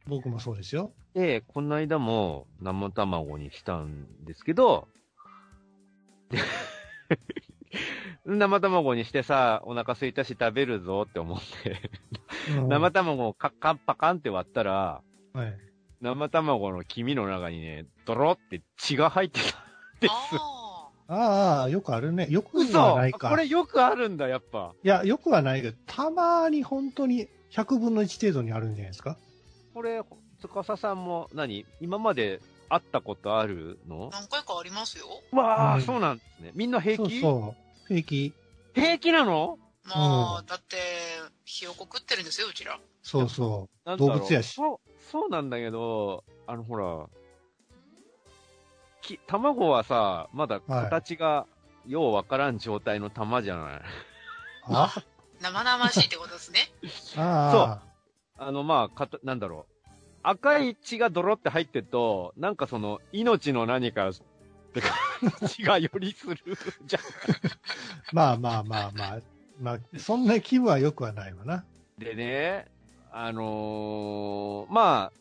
[0.08, 0.94] 僕もそうですよ。
[1.14, 4.88] で、この間も生卵にしたんですけど、
[6.30, 6.40] で
[8.26, 11.78] 生卵にしてさ、お腹空いたし食べるぞって思って、
[12.58, 15.02] うん生卵をカッカンパカンって割ったら、
[15.34, 15.58] はい。
[16.02, 19.52] 生卵の黄身の中にね、ドロって血が入ってたん
[20.02, 20.14] です。
[21.08, 22.28] あああ、よくあるね。
[22.30, 23.30] よく嘘はないか。
[23.30, 24.74] これよくあるんだ、やっぱ。
[24.84, 29.18] いや、よくはないけど、たまに本当に100分の1程度にあるんじゃないですか？
[29.74, 30.02] これ、
[30.42, 31.66] 司さんも何？
[31.82, 34.10] 今まで会ったことあるの？
[34.14, 35.06] あ、何回かありますよ。
[35.32, 36.52] わあ、うんそうなんですね。
[36.56, 37.22] みんな平気？
[37.22, 37.63] そうそう。
[37.88, 38.34] 平気？
[38.74, 39.58] 平気なの？
[39.86, 40.78] まあ、うだって、
[41.46, 42.80] ひよこ食ってるんですよ、うちら。
[43.02, 44.78] そうそう動物やしそう、
[45.12, 47.06] そうなんだけど、あのほら、
[49.02, 51.46] き、卵はさ、まだ形が、
[51.86, 53.76] ようわからん状態の玉じゃない？
[53.76, 53.82] う。
[54.70, 54.94] あ？
[55.42, 56.60] 生々しいってことですね。
[57.18, 57.82] あ
[58.38, 59.90] あの、まあ、かた、なんだろう。
[60.24, 64.12] 赤い血がドロって入ってると、なんかその、命の何か
[64.80, 66.38] って感じがよりする
[66.86, 67.02] じゃん。
[68.12, 69.20] まあまあまあまあ。
[69.60, 71.64] まあ、そんな気分はよくはないわな。
[72.00, 72.66] でね、
[73.12, 75.20] あのーまあ、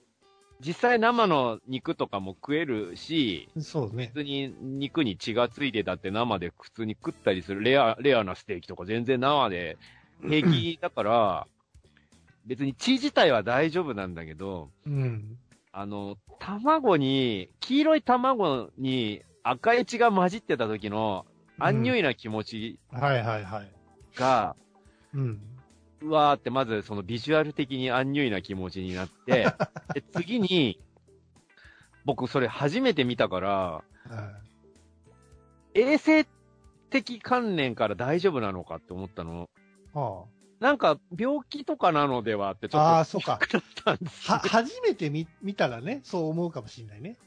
[0.61, 4.07] 実際生の肉とかも食えるし、そうね。
[4.07, 9.77] 普通に肉に血がついてたって生で普通に食ったりするレア、レアなステーキとか全然生で
[10.27, 11.47] 平気だから、
[12.47, 15.37] 別に血自体は大丈夫なんだけど、うん。
[15.73, 21.26] あの、卵に、黄色い卵に赤い血が混じってた時の、
[21.59, 23.72] アンニュイな気持ちはいはいはい。
[24.16, 24.57] が、
[25.14, 25.40] うん。
[26.02, 29.55] うわーってまずそのビジュアル的にアンニュイな気持ちになって、
[29.94, 30.81] で、次に、
[32.05, 33.85] 僕それ初めて見たから、は
[35.74, 36.26] 衛生
[36.90, 39.48] 的観念から大丈夫なのかって思ったの。
[39.94, 39.98] い。
[39.98, 40.26] は
[40.61, 42.87] なんか、病気とかなのではってちょっと。
[42.87, 43.40] ああー、そうか。
[43.50, 47.18] だったんですは、初めて見、見たらね、そう思うかもしれないね。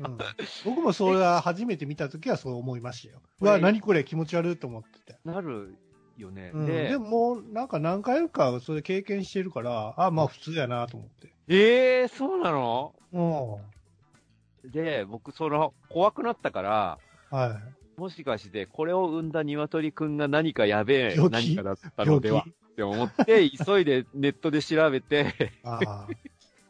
[0.00, 0.18] うん、
[0.64, 3.22] 僕もそれは初めて見たときはそう思いましたよ。
[3.40, 5.18] うわ、何これ気持ち悪いと思ってて。
[5.24, 5.76] なる
[6.18, 6.50] よね。
[6.52, 11.32] うん、でで、ももうなんか何回かそれ経験してるから、あまあ普通やなと思って。
[11.46, 12.94] ええー、そうなの？
[13.12, 14.70] うん。
[14.70, 16.98] で、僕その、怖くなったから、
[17.30, 17.60] は
[17.96, 22.06] もしかして、これを産んだ鶏くんが何かやべえ何かだったい。
[22.06, 22.44] のでは？
[22.48, 26.08] って思って、急いでネットで調べて、ああ。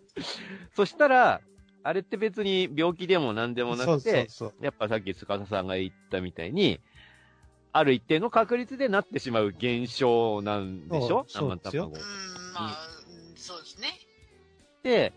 [0.76, 1.40] そしたら、
[1.84, 4.54] あれって別に病気でも何でもなそうそうくて、そう。
[4.60, 6.80] やっぱさっき司さんが言ったみたいに、
[7.72, 11.26] ある一定の確率でなってしまう現象なんでしょ？
[11.28, 11.98] そうそうですよ生卵う。
[11.98, 12.02] ん、
[12.54, 13.88] まあ、うんそうですね。
[14.82, 15.12] で、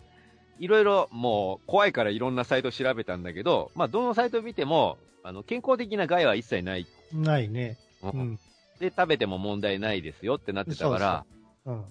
[0.60, 6.86] いろいろもう怖いからいろんなサイト調べたんだけど、まあどのサイト見ても、あの、健康的な害は一切ない。
[7.14, 7.78] ないね。
[8.02, 8.40] うん。
[8.80, 11.26] で、食べても問題ないですよってなってたから、
[11.66, 11.86] うん。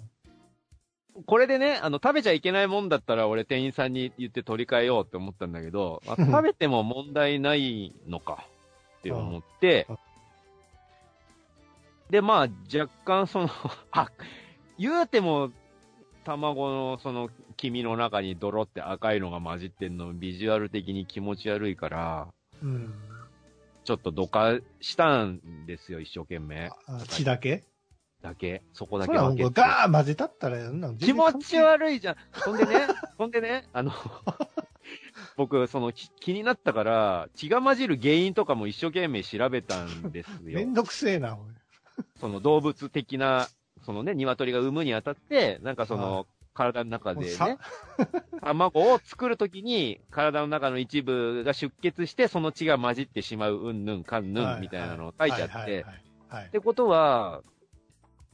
[1.25, 8.47] これでね、あの、食べちゃいけないもんだったら俺店員さんに言って取り替えようって思ったんだけど、まあ食べても問題ないのか
[8.99, 9.99] って思ってうん、
[12.11, 13.51] で、まあ若干その、
[13.93, 14.11] あ、
[14.79, 15.53] 言うても、
[16.25, 22.29] 卵のその黄身の中に泥って赤いのが混じってんのビジュアル的に気持ち悪いから、
[22.63, 22.93] うん。
[23.85, 26.71] ちょっとどかしたんですよ、一生懸命。
[26.89, 27.63] あ血だけ？
[28.27, 28.63] だけ。
[28.73, 29.51] そこだけ分けて。
[29.61, 30.59] ガー混ぜたったら、
[30.99, 32.17] 気持ち悪いじゃん。
[32.33, 32.87] そんでね、
[33.17, 33.93] そんでね、あの、
[35.37, 40.39] 僕、そのき気になったから、血が混じる原因とかも一生懸命調べたんですよ。
[40.43, 41.39] めんどくせえな。
[42.21, 43.49] その動物的な、
[43.85, 47.59] そのね、鶏が産むにあたって、なんかそはの、体の中でね、
[48.41, 55.85] 卵を作るときに、体の中の一部が出血して、その血が混じってしまう、うんぬんかんぬんみたいなのを書いてあって、
[56.49, 57.43] ってことは、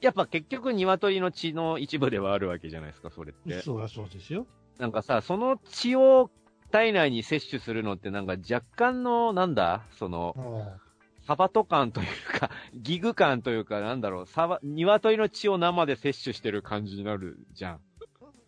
[0.02, 3.62] やっぱ結局鶏の血の一部ではあるわけじゃないですか、それって。
[3.62, 4.46] そうだそうですよ。
[4.78, 6.30] なんかさ、その血を
[6.70, 9.82] 体内に摂取するのってなんか若干の、なんだ？
[9.98, 10.40] その、う
[10.78, 10.92] ん
[11.24, 12.06] サバト感という
[12.40, 17.80] か、 ギグ感というか、なんだろう、サバ、鶏の血を生で摂取してる感じになるじゃん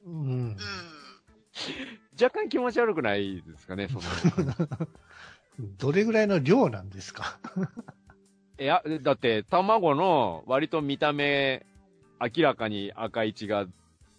[0.06, 0.10] う。
[0.10, 0.56] ん。
[2.20, 4.00] 若干気持ち悪くないですかね、その。
[5.78, 7.38] どれぐらいの量なんですか？
[8.58, 11.66] いや、だって、卵の割と見た目、
[12.20, 13.66] 明らかに赤い血が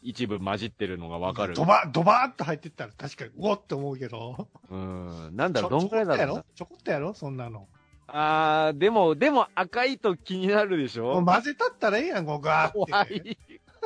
[0.01, 1.53] 一部混じってるのがわかる。
[1.53, 4.49] ドバドバーっと入ってったら確かに、うおって思うけど。
[4.69, 5.31] うん。
[5.35, 7.13] なんだろう、どんくらいだろうなちょこっとやろ？
[7.13, 7.29] ちょこっとやろ？
[7.29, 7.67] そんなの。
[8.07, 11.23] あー、でも、でも赤いと気になるでしょ？
[11.23, 12.91] 混ぜたったらええやん、こうガーって。
[12.91, 13.37] 怖い。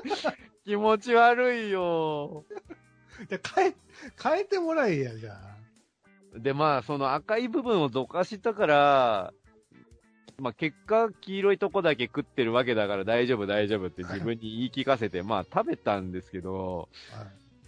[0.65, 2.45] 気持ち悪いよ。
[3.29, 3.75] で変え、
[4.21, 5.59] 変えてもらえや、じゃあ。
[6.37, 9.33] で、まあ、その赤い部分をどかしたから、
[10.39, 16.89] まあ、結果、黄色いとこだけ食ってるわけだから大丈夫大丈夫って自分に言い聞かせて、まあ、食べたんですけど、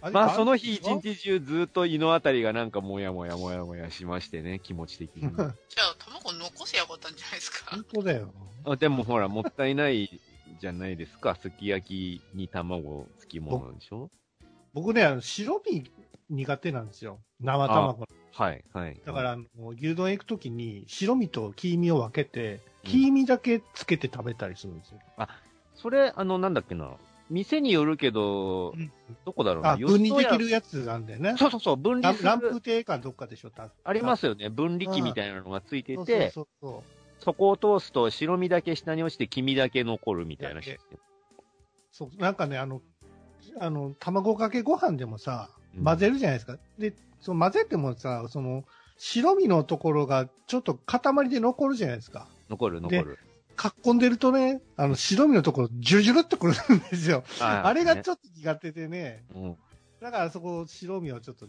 [0.02, 5.22] はいまあ、その日一あ日中ずっと胃のあたりがなんかもやもやもやもやしましてね、気持ち的に。
[5.30, 5.54] じゃあ、
[5.98, 7.84] 卵残せやがったんじゃないですか本。
[7.84, 8.34] 当だよ。
[8.64, 10.20] あでもほら、もったいない
[10.60, 11.36] じゃないですか。
[11.36, 14.10] すき焼きに卵つきものでしょ？
[14.72, 15.88] 僕ね、あの白身
[16.30, 17.20] 苦手なんですよ。
[17.40, 18.06] 生卵。
[18.32, 19.00] はい、はい。
[19.04, 19.36] だから、
[19.76, 24.98] 牛丼行くときに白身と黄身を分けて、うん黄身だけつけて食べたりするんですよ。
[25.76, 26.90] それ、あの、なんだっけな。
[27.30, 28.90] 店によるけど、うん
[29.24, 29.72] どこだろうな。
[29.72, 31.36] あ、分離できるやつなんでね家。
[31.38, 32.18] そうそうそう、分離。
[32.22, 34.48] ランプ亭かどっかでしょ、たありますよね。
[34.48, 36.82] 分離器みたいなのがついてそうて、そうそう
[37.20, 40.60] そこを通すと白身だけ下に落ちて黄身だけ残るみたいな
[41.92, 42.20] そう。
[42.20, 42.82] なんかね、あの、
[43.60, 46.58] あの、卵かけご飯でもさ、うん混ぜるじゃないですか。
[46.78, 48.64] で、その混ぜてもさ、その、
[48.98, 52.28] 白身のところがちょっと塊で残るじゃないですか。
[52.48, 52.50] ム。
[52.50, 53.18] 残る残る。
[53.56, 57.24] かっこんでるとね、あの、白身のところ、ジュルジュルってくるんですよ。
[57.40, 59.56] ああれがねちょっと苦手でね、うん。
[60.00, 61.46] だからそこ、白身をちょっと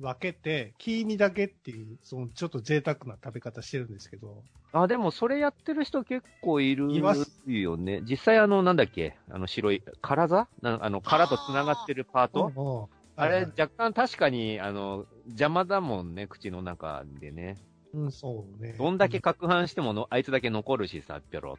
[0.00, 8.02] 分けて、黄身だけっていう、そのちょっと贅沢な食べ方してるんですけど、あ、でもそれやってる人結構いるいますよね。
[8.02, 9.16] 実際あの、なんだっけ？
[9.30, 12.88] あの白い、カラザなあの、殻と繋がってるパート？
[12.90, 17.56] うんあれ、若干確かに、あの、邪魔だもんね、口の中でね。
[17.94, 18.74] うん、そうね。
[18.78, 21.58] どんだけ攪拌してもの、あいつだけ残るしさ、ぴょろ。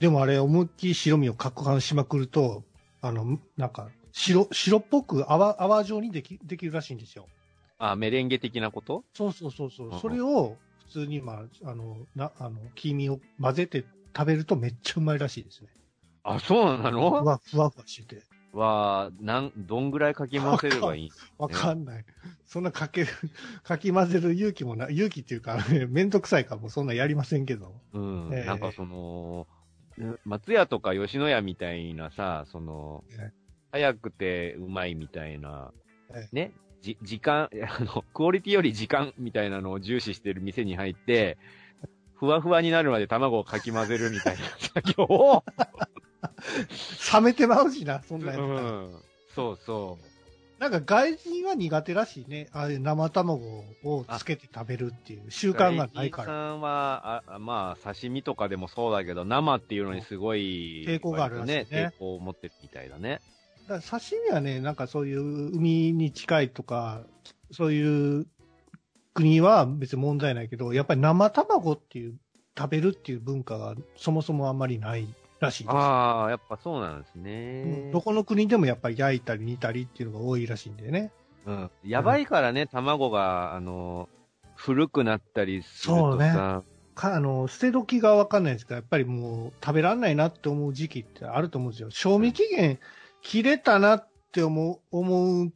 [0.00, 2.64] でもあれ、思いっきり白身を攪拌しまくると、
[3.00, 7.26] あの、なんか、白、白っぽく泡、泡状にでき、できるらしいんですよ。
[7.78, 9.04] あ、メレンゲ的なこと？
[9.14, 10.00] そうそうそうそううんうん。
[10.00, 10.56] それを、
[10.86, 13.84] 普通に、まあ、あの、な、あの、黄身を混ぜて
[14.16, 15.68] 食べるとめっちゃうまいらしいですね。
[16.24, 18.22] あ、そうなふのわ、ふわふわしてて。
[18.52, 22.04] は、なん、どんぐらいかき混ぜればいいわかんない。
[22.46, 23.08] そんなかける、
[23.62, 27.80] かき混ぜる勇気もな、勇気っていうか、ね、 めんどくさいからもうそんなやりませんけど。
[27.92, 28.30] うん。
[28.32, 29.46] ええなんかその、
[30.24, 33.32] 松屋とか吉野家みたいなさ、そのええ、
[33.72, 35.72] 早くてうまいみたいな
[36.14, 41.38] え、ね、じ、時間、 あの、クオリティより時間みたいなのを重視してる店に入って、
[42.14, 45.44] ふわふわになるまで卵をかき混ぜるみたいな作業を、
[47.12, 49.02] 冷めてまうしな、そんなやつ、うん。
[49.34, 50.60] そうそう。
[50.60, 52.48] なんか外人は苦手らしいね。
[52.52, 56.26] ああいう生卵をつけて食べるっていう習慣がないから。
[56.26, 63.20] さんは、あまあ、刺身とかでもそうだけど、生っていうのにすごい、抵抗があるらしいね抵抗を持ってるみたいだね。
[63.68, 65.20] だ刺身はね、なんかそういう
[65.54, 67.02] 海に近いとか、
[67.52, 68.26] そういう
[69.14, 72.16] 国は別に問題ないけど、やっぱり生卵っていう、
[72.58, 75.06] 食べるっていう文化がそもそもあんまりない
[75.40, 75.74] らしいです。
[75.74, 77.90] ああ、やっぱそうなんですうねん。
[77.90, 81.12] どこの国でもやっぱり焼いたり煮たりっていうのが多いらしいんでね。
[81.46, 81.70] うん。
[81.84, 84.08] やばいからね、卵が、あの、
[84.56, 86.62] 古くなったりするとさ、
[86.94, 91.90] かあの、捨て時がわかんないですけど、やっぱりもう食べられないなって思う時期ってあると思うんですよ。
[91.90, 92.78] 賞味期限
[93.22, 95.52] 切れたなって思う、思う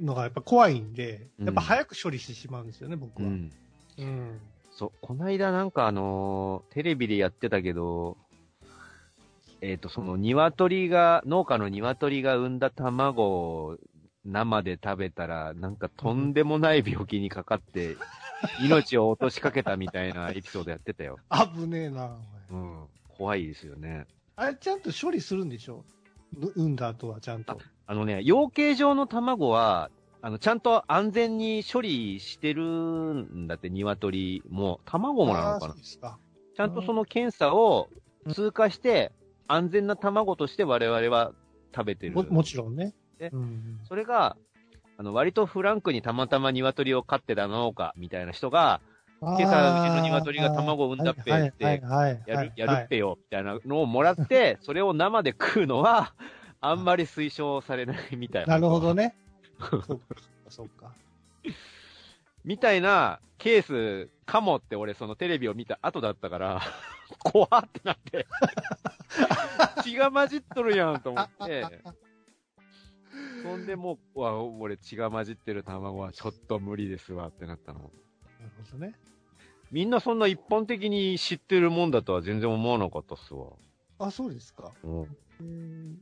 [0.00, 3.28] のがやっぱ怖いんで、やっぱ早く処理してしまうんですよね、僕は。
[3.28, 3.52] うん。
[3.98, 4.40] うん。
[4.72, 8.16] そう、こないだなんかあのーテレビでやってたけど、
[9.60, 13.76] えっ、と、その鶏が、農家の鶏が産んだ卵を
[14.24, 17.96] 生で食べたら、なんかとんでもない病気にかかって、
[18.62, 21.18] 命を落としかけたみたいなエピソードやってたよ。
[21.54, 22.04] 危ねえな、
[22.50, 22.86] お前うん。
[23.08, 24.06] 怖いですよね。
[24.36, 25.84] あれちゃんと処理するんでしょ？
[26.36, 27.58] ぬ産んだ後はちゃんと。
[27.86, 29.90] あのね、養鶏場の卵は、
[30.20, 34.80] あの、ちゃんと安全に処理してるんだって、鶏も。
[34.84, 36.18] 卵もなのかなそうですか。
[36.56, 37.88] ちゃんとその検査を
[38.32, 39.12] 通過して、
[39.48, 41.32] 安全な卵として我々は
[41.74, 42.14] 食べてる。
[42.14, 42.94] ももちろんね。
[43.18, 44.36] ねうんそれが、
[44.98, 48.80] あの、割とフランクにたまたま鶏を飼ってた農家みたいな人が、
[49.20, 51.82] 今朝うちの鶏が卵を産んだっぺって
[52.26, 52.88] やる、やるっい。
[52.88, 56.14] ぺよ、みたいなのをもらって、 それを生で食うのは、
[56.60, 58.54] あんまり推奨されないみたいな。
[58.54, 59.14] なるほどね。
[59.60, 60.16] そうか、
[60.48, 60.92] そうか。
[62.44, 66.60] みたいなケースかもって俺そのテレビを見た後だったから、
[67.18, 68.26] 怖ってなって、
[69.90, 71.64] 血が混じっとるやんと思って、
[73.42, 77.78] そんでもう、うわ、俺血が混じってる卵はちょっと無理ですわってなったの。
[77.80, 77.92] なる
[78.70, 78.94] ほどね。
[79.70, 83.46] みんなそんな一般的に知ってるもんだとは全然思わなかったっすわ。
[83.98, 84.72] あ、そうですか。
[84.84, 85.02] うん。
[85.02, 85.96] えー、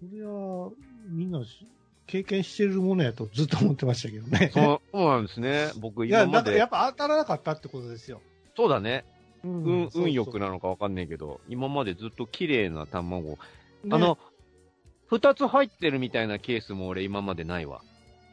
[0.00, 0.70] そりゃ、
[1.08, 1.66] みんなし
[2.06, 4.50] 経験してるものやとずっと思ってましたけどね。
[4.52, 5.70] そう、そうなんですね。
[5.78, 8.20] 僕いや、今までだからやっ、ぱ当たらなかったってことですよ。
[8.56, 9.04] そうだね。
[9.44, 10.46] う運、運良くな。
[10.46, 13.30] なのかわかんないけど、今までずっと綺麗な卵。
[13.30, 13.36] ね
[13.90, 14.18] あの、
[15.06, 17.82] 二つ入ってるみたいなケースも俺今までないわ。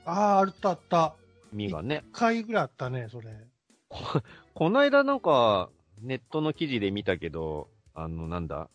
[0.06, 1.15] ああ、あったあった。
[1.52, 2.04] 身がね。
[2.10, 3.30] 一回ぐらいあったね、それ。
[4.54, 5.70] こないだなんか、
[6.02, 8.70] ネットの記事で見たけど、あの、なんだ？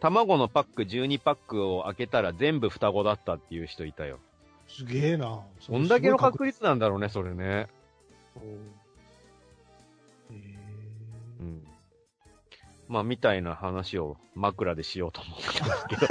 [0.00, 4.18] 卵のパック12パックを開けたら全部双子だったっていう人いたよ。
[4.66, 5.40] すげえな。
[5.68, 7.68] どんだけの確率率なんだろうね、それね。
[8.36, 8.58] え
[12.88, 16.08] まあ、みたいな話を枕でしようと思ってますけど。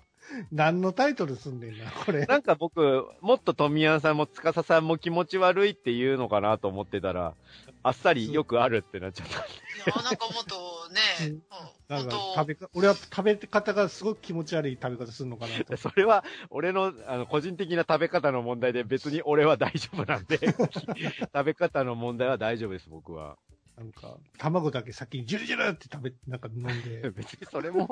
[0.34, 2.26] ー 何のタイトルすんねんな、これ。
[2.26, 7.34] なんか僕、もっと富谷さんも司さんも気持ち悪いって言うのかなと思ってたら、
[7.82, 9.38] あっさりよくあるってなっちゃった。
[9.38, 9.40] い
[9.86, 11.42] や、 なんかもっとね、うん
[11.88, 15.76] なんか食べか、俺は食べ方がすごく気持ち悪い食べ方するのかなと。
[15.78, 23.38] それは、俺の、あの、個人的な食べ方の問題で別に俺は大丈夫なんで、食べ方の問題は大丈夫です、僕は。
[23.78, 27.10] なんか、卵だけ先にジュルジュルって食べ、なんか飲んで。
[27.10, 27.88] 別にそれも、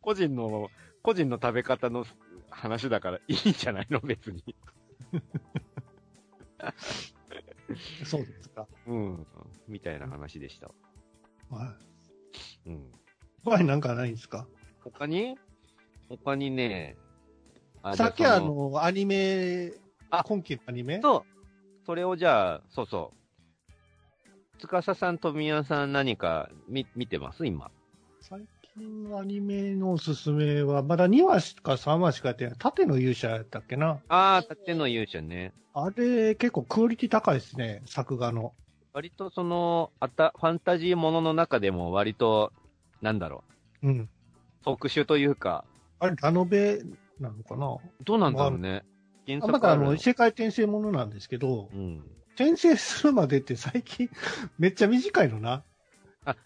[0.00, 0.70] 個人の、
[1.02, 2.04] 個人の食べ方の
[2.50, 4.42] 話だからいいんじゃないの、別に。
[8.04, 8.66] そうですか。
[8.86, 9.26] うん。
[9.68, 10.70] みたいな話でした。
[11.48, 11.74] は
[12.66, 12.70] い。
[12.70, 12.92] うん。
[13.44, 14.46] 他になんかないんですか？
[14.84, 15.38] 他に？
[16.08, 16.96] 他にね、
[17.82, 19.72] あさっきあの、アニメ、
[20.10, 21.00] あ今期のアニメ？
[21.00, 21.22] そう。
[21.86, 24.58] それをじゃあ、そうそう。
[24.58, 27.46] 司さん、富谷さん何か見、見てます？
[27.46, 27.70] 今。
[29.18, 32.54] アニメのおすすめは、まだ2話しか3話しかやってない。
[32.58, 34.00] 縦の勇者やったっけな。
[34.08, 35.52] ああ、縦の勇者ね。
[35.74, 38.54] あれ、結構クオリティ高いですね、作画の。
[38.92, 42.52] 割とその、あた、ファンタジーものの中でも割と、
[43.02, 43.44] なんだろ
[43.82, 43.98] うん。
[44.00, 44.08] う、
[44.64, 45.64] 特殊というか、
[45.98, 46.80] あれ、ラノベ
[47.20, 48.82] なのかなどうなんだろうね。
[49.40, 52.02] まだああるの異世界転生ものなんですけど、うん。
[52.34, 54.08] 転生するまでって最近
[54.58, 55.62] めっちゃ短いのな。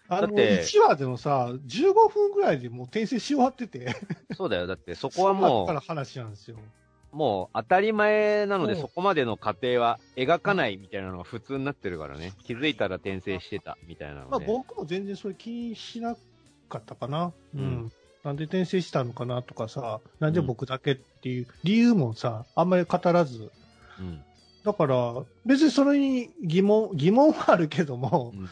[0.07, 3.95] あ、あの、だって、1話でもさ、15分ぐらいでもう転生し終わってて、
[4.35, 4.67] そうだよ。
[4.67, 6.57] だって そこはそうなっもたら話なんですよ。
[7.13, 12.33] う、もう当たり前なのでうんそこまでの過程は描かないみたいなのが普通になってるからね。
[12.43, 14.45] 気づいたら転生してたみたいなまあのね。
[14.45, 16.15] 僕も全然それ気にしな
[16.69, 17.33] かったかな。
[17.53, 17.61] うん。
[17.61, 17.91] うん
[18.23, 23.51] なんで転生したのかなとかさ、なんで僕だけっていう理由もさ、あんまり語らず。
[23.99, 24.23] うん。
[24.63, 25.13] だから、
[25.45, 28.49] 別にそれに疑問、疑問はあるけども、うん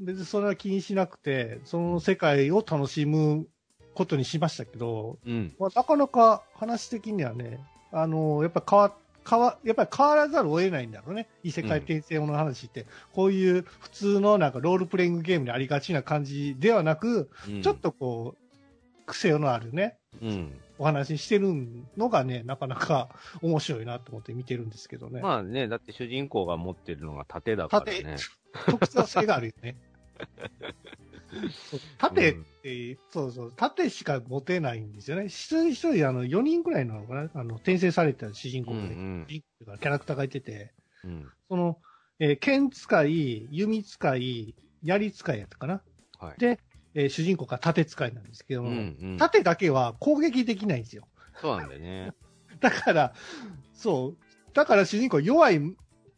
[0.00, 3.46] 別にそれは気にしなくて、その世界を楽しむ
[3.94, 5.54] ことにしましたけど、うん。
[5.58, 7.60] まあ、なかなか話的にはね、
[7.92, 8.94] あのやっぱ変わ、
[9.28, 11.28] 変わ、やっぱり変わらざるを得ないんだろうね。
[11.42, 20.60] 異世界転生もの話って、こういう普通のなんかロールプレイングゲームにありがちな感じではなく、うんちょっとこう、癖のあるね、うん。
[20.78, 21.48] お話ししてる
[21.96, 23.08] のがね、なかなか
[23.40, 25.22] 面白いなと思って見てるんですけどね。
[25.22, 28.16] まあね、だって主人公が持ってるのが盾だから縦、ね。
[28.66, 29.76] 特徴性があるよね。
[31.98, 35.26] 縦って、そうそう、縦しか持てないんですよね。
[35.26, 37.30] 一人一人、あの、4人くらいなのかな？
[37.34, 40.72] あの、転生された主人公で、うんうんキャラクターがいてて、
[41.04, 41.28] うん。
[41.48, 41.78] その、
[42.18, 45.82] えー剣使い、弓使い、槍使いやったかな？
[46.18, 46.40] はい。
[46.40, 46.60] で、
[46.94, 49.16] えー主人公が盾使いなんですけども、うんうん。
[49.18, 51.08] 盾だけは攻撃できないんですよ。
[51.40, 52.12] そうなんだよね。
[52.60, 53.14] だから、
[53.74, 54.54] そう。
[54.54, 55.60] だから主人公弱い、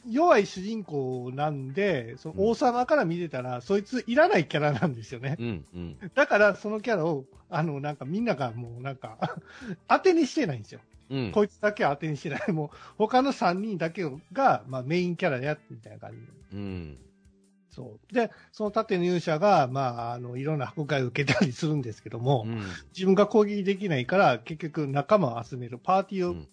[0.09, 5.37] 弱い主人公なんで、その王様から見てたら、そいついらないキャラなんですよね。
[5.39, 5.99] うんうん。
[6.15, 9.19] だからそのキャラを、あの、なんかみんながもうなんか、
[9.89, 10.81] 当てにしてないんですよ。
[11.11, 11.33] うん。
[11.33, 12.41] こいつだけは当てにしてない。
[12.53, 16.33] もう、他の3人だけが、まあメインキャラや、みたいな感じで。
[16.53, 16.99] うん。
[17.71, 18.15] そう。
[18.15, 22.61] で、その盾の勇者が、まあ、あの、いろんな迫害を受けたりするんですけども、うん。
[22.95, 26.49] 自分が攻撃できないから、結局仲間を集めるパーティーをうん。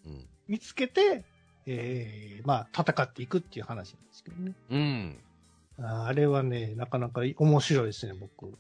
[0.48, 1.24] 見つけて、
[1.66, 4.54] えー、まあ、戦っていくっていう話なんですけどね。
[4.70, 5.20] うん。
[5.84, 8.58] あれはね、なかなか面白いですね、僕。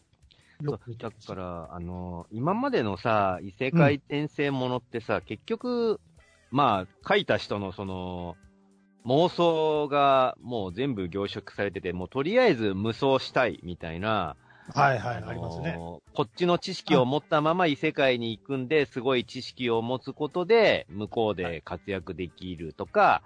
[0.64, 6.00] そうだから、あの、今までのさ、異世界転生ものってさ、結局、
[6.52, 8.38] まあ、書いた人のその、
[9.06, 14.36] 妄想がもう全部凝縮されてて、もうとりあえず無双したいみたいな、
[14.74, 15.78] はいはい、のーありますね。
[15.78, 23.22] こっちの知識を持ったまま異世界に行くんで、すごい知識を持つことで、向こうで活躍できるとか、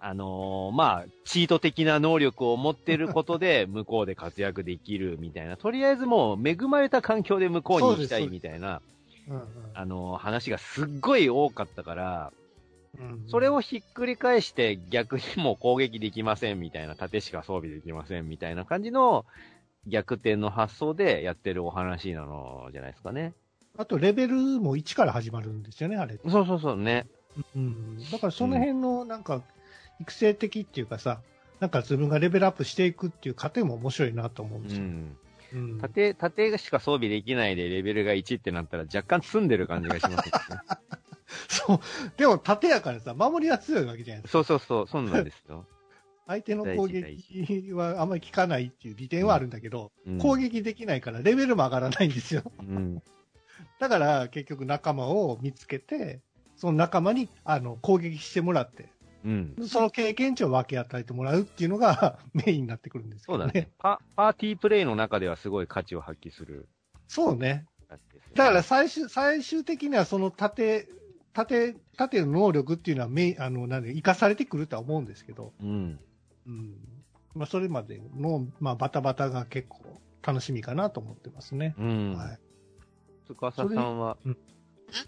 [0.00, 8.80] あのーまあ、チート的な能力を持ってることで、 向こうで活躍できるみたいな、とりあえずもう恵まれた環境で向こうに行きたいみたいな、
[9.28, 9.44] うんうん。
[9.74, 12.32] あのー話がすっごい多かったから、
[12.98, 13.24] うん。
[13.26, 19.26] それをひっくり返して逆にもう攻撃できませんみたいな、盾しか装備できませんみたいな感じの
[19.86, 23.34] 逆転の発想でやってるお話なのじゃないですかね。
[23.76, 26.18] あと、レベルも1から始まるんですよね、あれ。
[26.28, 27.06] そうそうそうね。
[27.54, 28.10] うん。
[28.10, 29.42] だから、その辺の、なんか、
[30.00, 31.20] 育成的っていうかさ、
[31.60, 34.82] なんか自分がレベルアップしていくっていう過程も面白いなと思うんうですよ。
[34.82, 35.16] ん。
[35.52, 35.78] うん。
[35.80, 40.62] 盾、盾しか装備できないでレベルが1ってなったら若干積んでる感じがしますよね。
[41.48, 41.80] そう。
[42.16, 44.38] でも、盾やからさ、守りは強いわけじゃないですか。
[44.38, 45.66] そうそうそう、そうなんですよ。
[46.28, 52.42] 相手の攻撃はあんまり効かないっていう利点はあるんだけど、うん攻撃できないからレベルも上がらないんですよ。
[52.60, 53.02] うん。
[53.80, 56.20] だから結局仲間を見つけて、
[56.56, 58.90] その仲間にあの攻撃してもらって、
[59.24, 59.56] うん。
[59.66, 63.44] その経験値を分け与えてもらうっていうのが メインになってくるんですけどね。
[63.44, 63.70] そうだね。
[63.78, 66.68] パ、パーティープレイの中ではすごい価値を発揮する
[67.06, 67.64] そうね。
[68.34, 70.88] だから最終、最終的にはその縦、
[71.32, 75.98] 縦、縦の能力っていうのはメイン、あの、なんで、生かされてくるとは思うんですけど、うん。
[76.48, 76.74] うん。
[77.34, 81.74] まあ、それまでの、まあ、バタバタが結構楽しみかなと思ってますね。
[81.78, 82.14] うん。
[82.16, 82.38] はい。
[83.28, 84.36] 司さんはうんあ、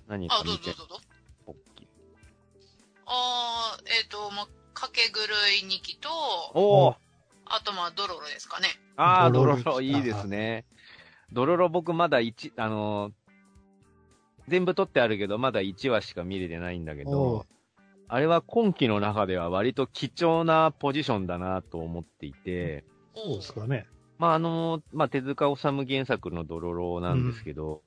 [0.08, 0.66] 何か見て？
[0.66, 1.04] どうぞどうぞどうぞ。
[3.06, 5.20] あー、えっ、と、まあ、かけ狂
[5.64, 6.08] い2期と、
[6.54, 6.96] おお
[7.46, 8.68] あとまあ、ドロロですかね。
[8.96, 10.66] ああ、ドドロロいいですね。
[11.32, 13.12] ドロロ僕まだ1、あのー
[14.48, 17.46] 全部撮ってあるけど、まだ1話しか見れてないんだけど、
[18.12, 22.84] あれは今期の中では割と貴重なポジションだなと思っていて、
[23.14, 23.86] そうですかね。
[24.18, 27.82] まあ、あのーまあ、手塚治虫原作のドロロなんですけど、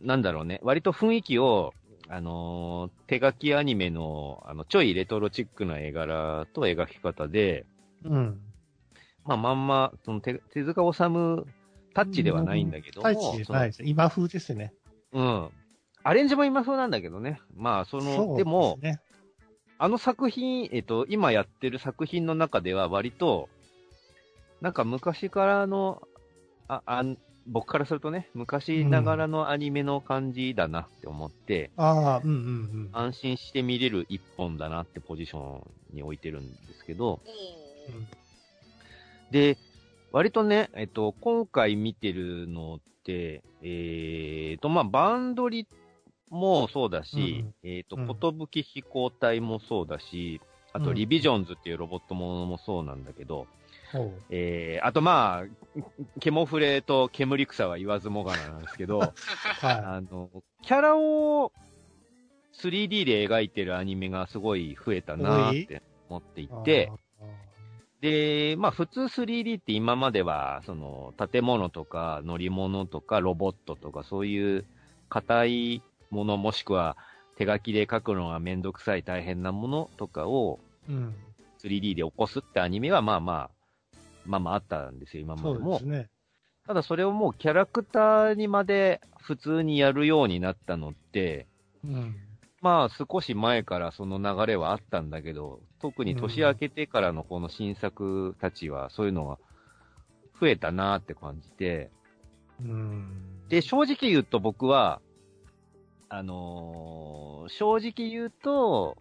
[0.00, 1.74] なんだろうね、割と雰囲気を、
[2.08, 7.66] あのー手書きアニメの、あの、ちょいレトロチックな絵柄と描き方で、
[8.04, 8.40] うん。
[9.24, 11.44] まあ、まんま、その手手塚治虫
[11.94, 13.02] タッチではないんだけども。
[13.04, 13.84] タッチじゃないです。
[13.84, 14.74] 今風ですね。
[15.12, 15.50] うん。
[16.02, 17.40] アレンジも今風なんだけどね。
[17.56, 19.00] まあ、その、そうでも、ね、
[19.84, 23.50] あの作品、えっと、今やってる作品の中では割と、
[24.62, 26.00] なんか昔からの、
[26.68, 32.88] あ、あん僕からするとね、昔ながらのアニメの感じだなって思って、ああ、うんうんうん。
[32.94, 35.62] 安心して見れる一本だなってポジション
[35.92, 37.20] に置いてるんですけど、おー
[39.32, 39.58] で、
[40.12, 45.66] 割とね、えっと、今回見てるのって、えーと、まあ、バンドリ
[46.30, 50.40] もそうだし、えっと、うんことぶき飛行隊もそうだし、
[50.72, 53.46] あと、うんリビジョンズっていうロボットものもそうなんだけど、
[53.92, 55.80] ほえー、あとまあ、
[56.20, 59.00] ケモフレと煙草は言わずもがななんですけど、う。
[59.60, 60.30] はあの、
[60.62, 61.52] キャラを
[62.54, 66.48] 3D で描いてるアニメがすごい増えたなーって思っていい。
[66.64, 67.26] て、あ
[68.00, 74.66] で、まあ普通 3D って今までは、その建物とか乗り物とかロボットとかそういう
[75.08, 75.82] 硬い
[76.14, 76.96] ものもしくは
[77.36, 81.14] 手書きで描くのがめんどくさい大変なものとかをーうん。
[81.62, 85.82] 3D で起こすってアニメはまあまあ、まあまああったんですよ、今まそでもうです。
[85.86, 86.08] ね。
[86.66, 91.46] ただそれをもうキャラクターにまで普通にやるようになったのって、
[91.84, 92.14] うん。
[92.60, 99.38] まあ少し前からその流れはあったんだけど、特に年明けてからのこの新作たちはそういうのが
[100.40, 101.90] 増えたなって感じて、
[102.60, 103.08] うん。
[103.48, 105.00] で、正直言うと僕は、
[106.16, 108.96] あのー正直言うと、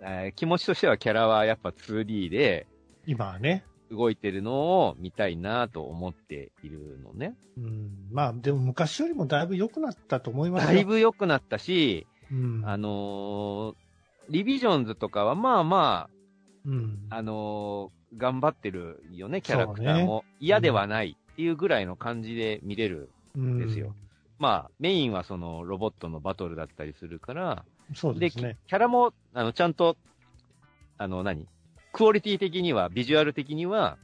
[0.00, 2.66] えー気持ちとしてはキャラはやっぱ 2D で
[3.06, 3.64] 今はね。
[3.90, 7.34] 動いてるのを見たいなと思っているのね。
[7.58, 7.90] うん。
[8.10, 10.74] まあ、でも昔よりもだいぶ良くなったと思いますよ。
[10.74, 12.62] だいぶ良くなったし、うん。
[12.64, 13.74] あのー
[14.30, 16.08] リビジョンズとかはまあま
[16.64, 17.06] うん。
[17.10, 20.24] あ、あのー頑張ってるよね、キャラクターも。
[20.40, 23.10] 嫌ではないっていうぐらいの感じで見れる。
[23.36, 23.94] うんですよ。
[24.38, 27.64] まあ、メインはそのロボットのバトルだったりするから、
[27.94, 28.58] そうですね。
[28.66, 29.96] キャラも、あの、ちゃんと、
[30.98, 31.46] あの、何？
[31.92, 33.98] クオリティ的には、ビジュアル的には、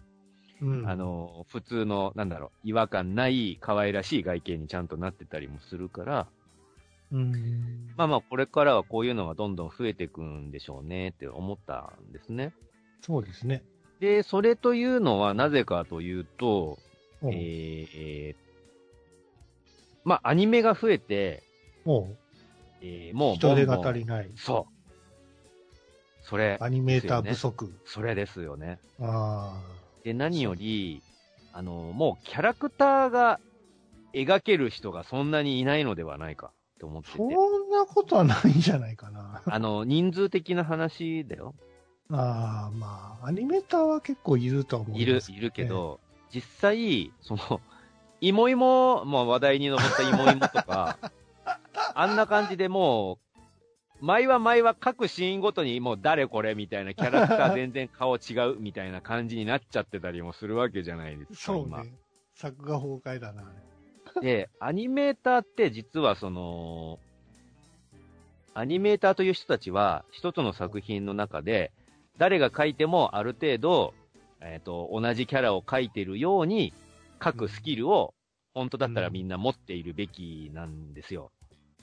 [0.60, 0.88] うん。
[0.88, 6.26] あ、の、普通の、なんだろう、違和感ない、可愛らしい外見にちゃんとなってたりもするから、
[7.10, 7.92] うん。
[7.96, 12.52] まあまあ、これからはこういうのがどんどん増えていくんでしょうねって思ったんですね。
[13.00, 13.64] そうですね。
[13.98, 16.78] で、それというのはなぜかというと、
[17.22, 18.34] えー、
[20.04, 21.42] まあ、アニメが増えて、
[21.84, 22.16] おう
[22.82, 24.30] えー、もう人手が足りない。
[24.36, 24.90] そう。
[26.22, 27.72] それ、アニメーター不足。
[27.84, 28.78] それですよね。
[29.00, 29.60] あ
[30.04, 31.02] で、何より、
[31.52, 33.40] あの、もうキャラクターが
[34.14, 37.06] 描ける人がそんなにいないのではないかって思っあ。
[37.06, 37.24] そてて。
[37.24, 39.42] んなことはないんじゃないかな。
[39.46, 41.54] あの、人数的な話だよ。
[42.10, 45.32] ああ、まあ、アニメーターは結構いると思いるいま、す。
[45.32, 46.00] いるけど、
[46.32, 47.60] 実際、その、
[48.20, 50.98] いもいも、まあ話題に上ったいもいもとか、
[51.94, 53.18] あんな感じでも
[54.00, 61.78] う、前は前は各シーンごとにもう誰これみたいなキャラクター全然顔違うみたいな感じになっちゃってたりもするわけじゃないですか、今。
[61.78, 61.94] そうね。
[62.34, 63.52] 作画崩壊だな。
[64.22, 66.98] で、アニメーターって実はその、
[68.54, 71.72] アニメーターという人たちは、一つの作品の中で、
[72.16, 73.94] 誰が描いてもある程度、
[74.40, 76.72] えっ、と、同じキャラを描いてるように、
[77.20, 78.14] 描くスキルを、
[78.54, 81.30] 本当だったらみんな持っているべきなんですよ。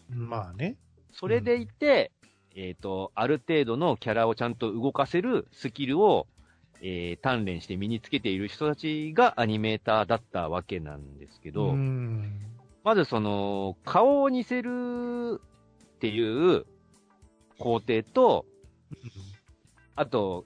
[0.10, 0.76] まあね。
[1.14, 2.12] それでいて、
[2.56, 6.28] えっ、と、ある程度のキャラをちゃんと動かせるスキルを、
[6.82, 12.40] えー鍛錬して身につけている人たちがアニメーターだったわけなんですけど、うん。
[12.84, 15.42] まずその、顔を似せる
[15.96, 16.66] っていう
[17.58, 18.46] 工程と、
[19.96, 20.46] あと、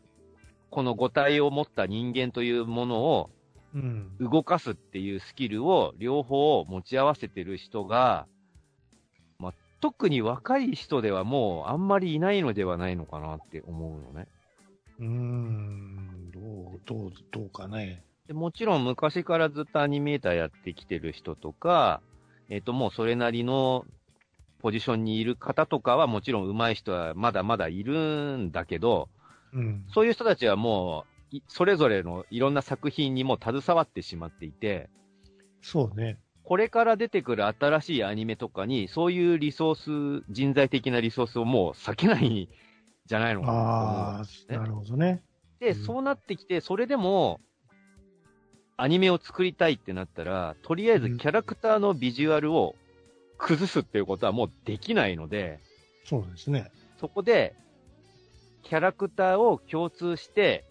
[0.70, 3.41] この五体を持った人間というものをうん。
[4.20, 8.28] 動かすっていうスキルを両方持ち合わせてる人が、
[9.40, 14.28] まあ、特に若い人ではもうあんまりいないのではないのかなって思うのね。
[15.00, 16.32] うん。
[16.32, 18.04] どう、どう、どうかね。
[18.28, 22.02] でもちろん昔からずっとアニメーターやってきてる人とか、
[22.50, 23.86] えっ、ともうそれなりの
[24.62, 29.10] ポジションにいる方とかはもちろん上手い人はまだまだいるんだけど、
[29.54, 29.86] うん。
[29.94, 31.11] そういう人たちはもう、い
[31.48, 34.90] それぞれのいろんな作品にも携わってしまっていて、
[35.62, 36.20] そうね。
[36.44, 42.50] これから出てくる新しいアニメとかに、そういうリソース、人材的なリソースをもう避けないん
[43.06, 45.24] じゃないのかなと思うんああ、ねなるほどね。
[45.60, 47.40] で、うんそうなってきて、それでも、
[48.76, 52.76] アニメを作りたいってなったら、とりあえずキャラクターのビジュアルを
[53.38, 55.60] 崩すっていうことはもうできないので、
[56.04, 56.72] そうですね。
[57.00, 57.56] そこで、
[58.64, 60.66] キャラクターを共通して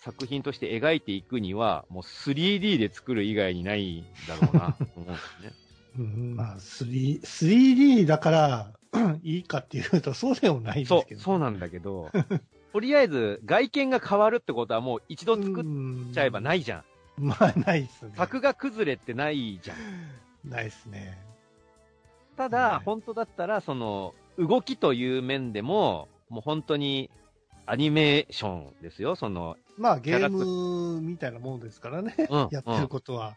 [0.00, 5.52] 作品として描いていくには、もう 3D で作る以外にないんだろうな、と 思うんですね。
[5.98, 8.72] うん、まあ、3、3D だから、
[9.22, 11.20] いいかっていうと、そうでもないんですそう、けど。
[11.20, 12.10] そうなんだけど、
[12.72, 16.84] とりあえず外見が変わるってことはもう一度作っっちゃえばないじゃん。
[17.18, 18.12] まあ、ないっすね。
[18.16, 20.50] 作画崩れってないじゃん。
[20.50, 21.18] ないっすね。
[22.36, 27.10] ただ、ね本当だったら、その、動きという面でも、もう本当に、
[27.66, 32.14] アニメーションですよ、その、まあ、ゲームみたいなもんですからね。
[32.28, 33.34] うんやってることは。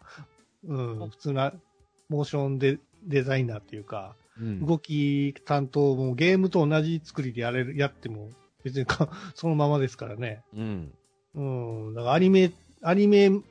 [0.65, 1.53] うん、普通な、
[2.09, 8.29] モーションデデザイナーっていうか、うん動き担当もゲームと同じ作りでやれる、やっても、
[8.61, 10.43] 別にか そのままですからね。
[10.53, 10.93] うん。
[11.35, 11.41] う
[11.91, 13.43] ん、だからアニメ、アニメー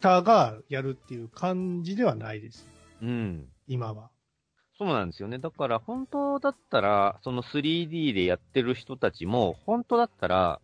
[0.00, 2.68] ターがやるっていう感じではないです。
[3.02, 3.48] うん。
[3.66, 4.10] 今は。
[4.78, 5.38] そうなんですよね。
[5.38, 10.60] だから、本当だったら、その 3D でやってる人たちも、本当だったら、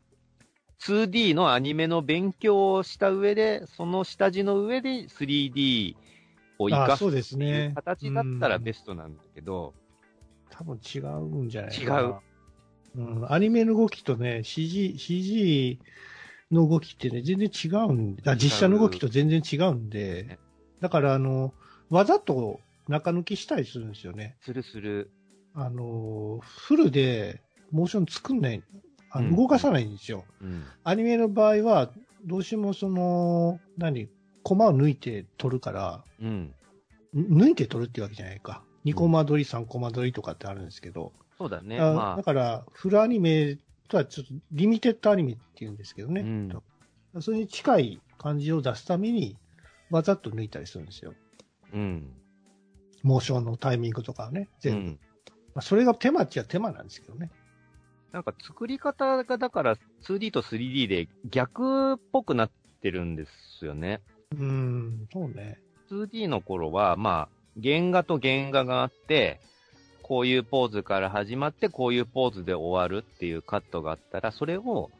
[0.86, 5.94] 2D のアニメの勉強をした上で、その下地の上で 3D
[6.58, 7.72] を活あかすそうですっていうね。
[7.74, 9.74] 形だったらうんベストなんだけど、
[10.50, 12.02] 多分違うんじゃない違かな。
[12.02, 12.22] う。
[12.94, 15.78] うん、アニメの動きとね、CG、CG
[16.50, 20.38] の動きってね、全然違うんで、あ実写の動きと全然違うんでね、
[20.80, 21.54] だから、あの、
[21.90, 24.36] わざと中抜きしたりするんですよね。
[24.40, 25.10] するする。
[25.54, 28.62] あの、フルでモーション作んない、
[29.12, 30.24] あうんの動かさないんですよ。
[30.40, 30.64] うん。
[30.84, 31.90] アニメの場合は、
[32.24, 34.08] どうしてもその、何、
[34.42, 36.54] コマを抜いて撮るから、うん。
[37.14, 38.64] ん抜いて撮るっていうわけじゃないか。
[38.86, 41.78] 2コマ撮り、3コマ撮りとかってあるんですけど、そうだね。
[41.78, 43.58] あまだから、フルアニメ
[43.88, 46.22] とはちょっとリミテッドアニメっていうんですけどあ、ね。
[46.22, 46.24] う
[47.18, 47.22] ん。
[47.22, 49.36] それに近い感じを出すために、
[49.90, 51.14] わざと抜いたりするんですよ。
[51.74, 52.12] うん。
[53.02, 54.90] モーションのタイミングとかはね、う全部。
[54.92, 54.98] ん。
[55.54, 57.30] まあ、それが手間っちゃ手間なんですけどね。
[58.12, 62.50] なんか作り方がだから 2D と 3D で逆っぽくなっ
[62.82, 63.26] てるんで
[63.58, 64.00] すよね。
[64.32, 65.58] うーん、そうね。
[65.90, 69.40] 2D の頃は、まあ、原画と原画があって、
[70.02, 74.90] こういうポーズから始まって、こういうポーズで終わるっていうカットがあったら、それを、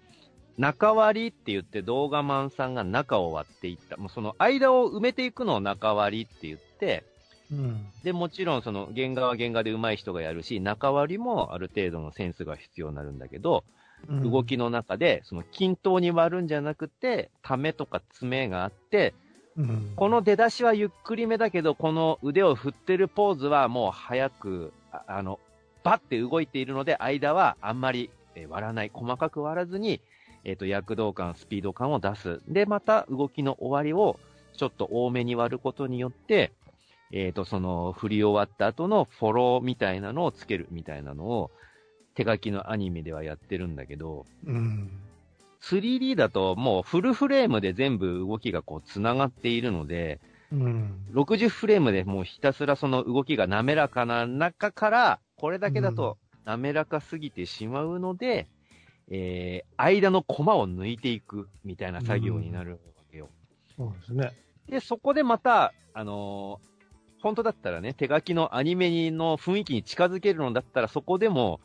[0.58, 3.96] 中割りって言って動画マンさんが中を割っていった。
[3.96, 7.04] もうその間を埋めていくのを中割りって言って、
[7.52, 7.86] うん。
[8.02, 13.64] で、もちろんその原画は原画で上手い人がやるし、中割りもある程度のセンスが必要になるんだけど、
[14.08, 19.14] うん動きの中で、その均等に割るんじゃなくて、ためとか爪があって、
[19.56, 25.38] うんこの出だしはゆっくりめだけど、この腕を振ってるポーズはもう早く、ああの、
[25.84, 28.90] バッて動いているので、間はあんまり、えー割らない。
[28.92, 30.00] 細かく割らずに、
[30.44, 32.40] えっ、と、躍動感、スピード感を出す。
[32.48, 34.18] で、また動きの終わりを
[34.56, 36.50] ちょっと多めに割ることによって、
[37.12, 41.50] えっ、と、その、振り終わった後のフォローみたいなのをつけるみたいなのを、
[42.14, 44.90] 手書きのアニメではやってるんだけど、うん。
[45.62, 50.20] 3D だともうフルフレームで全部動きがこう繋がっているので、
[50.52, 51.06] うん。
[51.12, 58.48] 60フレームでもうひたすらその動きが滑らかな中から、これだけだと滑らかすぎてしまうので、
[59.10, 62.78] えー、間のコマを抜いていくみたいな作業になるわ
[63.10, 63.28] けよ。
[63.76, 64.32] そうですね。
[64.68, 66.71] で、そこでまた、あのー
[67.22, 71.60] 本当だったらね、手書きのアニメの雰囲気に近づけるのだったら、そこでも、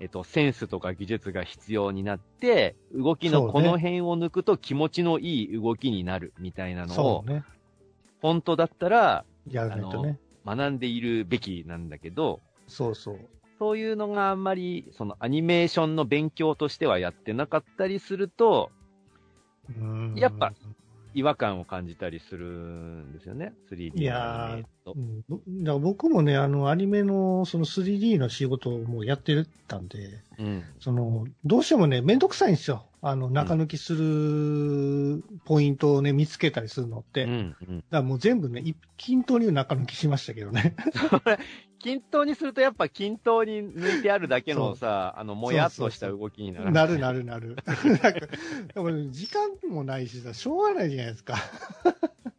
[0.00, 7.44] えっと、センスとか技術が必要になって、動きのこの辺を抜くと気持ちのいい動きになるみたいなのをね。
[8.20, 10.18] 本当だったらやらないとね。
[10.44, 13.20] 学んでいるべきなんだけど、そうそう。
[13.58, 18.70] そういうのがあんまり、そのアニメーションの勉強としてはやってなかったりすると、
[19.76, 20.52] うんやっぱ
[21.16, 23.54] 違和感を感じたりするんですよね。
[23.72, 30.62] 3D いのやー僕もね、あの、アニメのその 3D の仕事をもうやってたんで、うん。
[30.78, 32.84] その、どうしてもね、めんどくさいんですよ。
[33.00, 37.24] あの、中抜きするポイントをね、見つけたりするのって。
[37.24, 37.56] だかうん。
[37.66, 37.84] うん。
[37.90, 40.76] らもう全部ね、一均等に中抜きしましたけどね。
[41.78, 46.72] 均等にするとやっぱ均等に抜いてあるだけのさ、あの、もやっとした動きになる。
[46.72, 47.56] なるなるなる。
[47.66, 48.12] なんか、
[48.74, 51.36] でも時間もないしさ、しょうがないじゃないですか。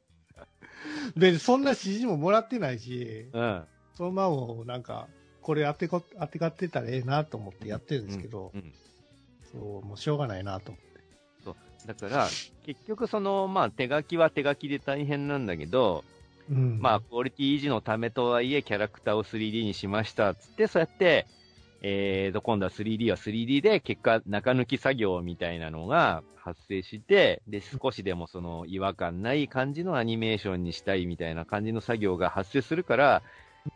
[1.16, 3.64] で、そんな指示ももらってないし、うん。
[3.96, 5.08] そのままなんか、
[5.42, 8.74] これ当てこ、当てがってたらええなと思ってやってるんですけど、うん。
[9.52, 10.88] そう、もうしょうがないなと思って。
[11.86, 12.28] だから、
[12.66, 16.04] 結局その、まあ、手書きは手書きで大変なんだけど、
[16.50, 16.80] うん。
[16.82, 21.26] まあ、クオリティ維持のためとはいえ、キャラクターを 3D にしました、つって、そうやって、
[21.82, 33.22] えーと、今度は 3D は 3D で、結果、中抜き作業みたいなのが発生して、で、少しでもその違和感ない感じのアニメーションにしたいみたいな感じの作業が発生するから、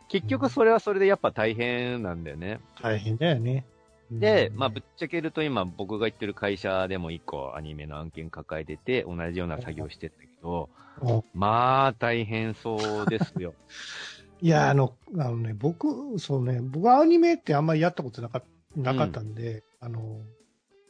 [0.08, 2.60] 結局それはそれでやっぱ大変なんだよね。
[2.80, 3.64] 大変だよね。
[4.10, 10.68] で、うんまあ、ぶっちゃけると今僕が行ってる会社でも一個アニメの案件抱えてて、同じような作業してたけど、
[11.00, 13.54] おまあ、大変そうですよ。
[14.42, 18.42] いや、あの、あのね、僕、そうね、僕はアニメってあんまりやったことなか
[18.76, 20.20] なかったんで、あの、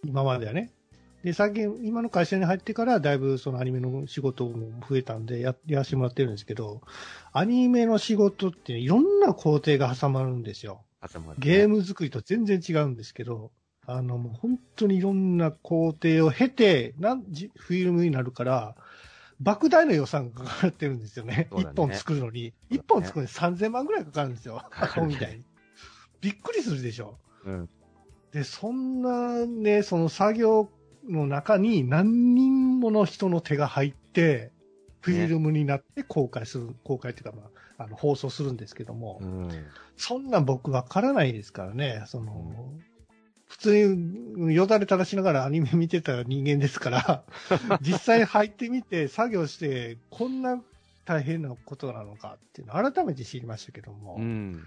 [0.05, 0.73] 今まではね。
[1.23, 6.81] で、最近、今の会社に入ってから、だいぶそのアニメの仕事も増えたんで、や、やらせてもらってるんですけど、
[7.33, 10.83] アニメの仕事っていろんな工程が挟まるんですよ。
[11.01, 13.53] 朝までゲーム作りと全然違うんですけど、
[13.87, 18.77] あの、もう本当にいろんな工程を経て、なんじフィルムになるから、
[19.43, 21.49] 莫大な予算がかかってるんですよね。
[21.53, 22.53] 一、ね本作るのに。
[22.71, 24.63] そうだね一、本作るのに3000万ぐらいかかるんですよ。
[24.73, 25.45] アホみたいに。
[26.21, 27.19] びっくりするでしょ。
[27.45, 27.69] うん。
[28.33, 30.71] で、そんなね、その作業
[31.09, 34.53] の中に何人もの人の手が入って、
[35.01, 39.49] フィルムになって公開する、公開っていうか、まあ、あの、放送するんですけども、うん。
[39.97, 42.73] そんなん僕わからないですからね、その、
[43.53, 47.23] 普通によだれ垂らしながらアニメ見てた人間ですから、
[47.83, 50.63] 実際入ってみて作業して、こんな
[51.05, 54.65] 大変なことなのかっていうのを改めて知りましたけども、いうん。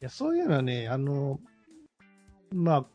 [0.00, 1.40] やそういうのはね、あの、
[2.52, 2.86] まあ、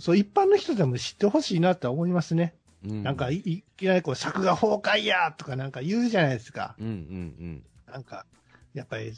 [0.00, 2.54] そう一般の人でも知ってほしいなとは思いますね。
[2.82, 3.02] うん。
[3.02, 6.76] なんかい、いきなりこう作画崩壊やとかなんか言うじゃないですか。
[6.78, 7.62] うんうん
[7.92, 8.24] なんか、
[8.72, 9.12] やっぱり、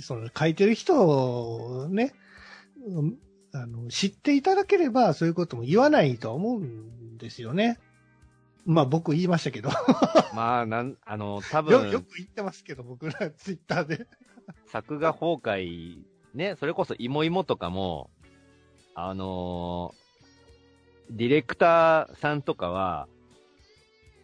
[0.00, 2.14] その書いてる人をね、
[2.86, 3.18] うん
[3.52, 7.78] あの、知っていただければ、そういうことも言わないと思うんですよね。
[8.66, 9.70] まあ僕言いましたけど。
[9.70, 10.36] うん。
[10.36, 14.06] まあ、なん、あの、多よ分よく言ってますけど、僕らツイッターで。
[14.66, 15.98] 作画崩壊、
[16.34, 18.10] ね、それこそいもいもとかも、
[18.94, 20.00] あのー
[21.12, 23.08] ディレクターさんとかは、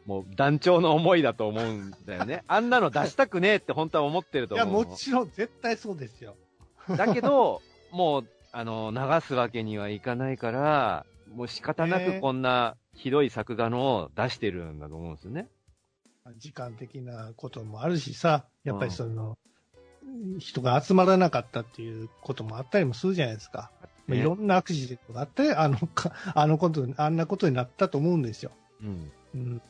[0.06, 2.44] もう団長の思いだと思うんだよね。
[2.48, 4.86] あんなの出したくねえって本当は思ってるといや、思う。
[4.86, 6.36] もちろん絶対そうですよ。
[6.88, 7.60] だけど、
[7.90, 8.28] もう、
[8.58, 15.48] あの流すわけにはいかないから、もう仕方なねくこんなひどい作画のを出してるんだと思うんですよね。
[16.38, 19.36] 時間的なこともあるしさ、やっぱりその、
[20.38, 23.70] 人が集まらなかったっていうこともあったりもするじゃないですか。
[24.06, 28.52] まあねいろんなアクシデントがあって、あの、かあのこと、あんなことになったと思うんですよ。
[28.80, 29.12] うん。
[29.34, 29.62] うん。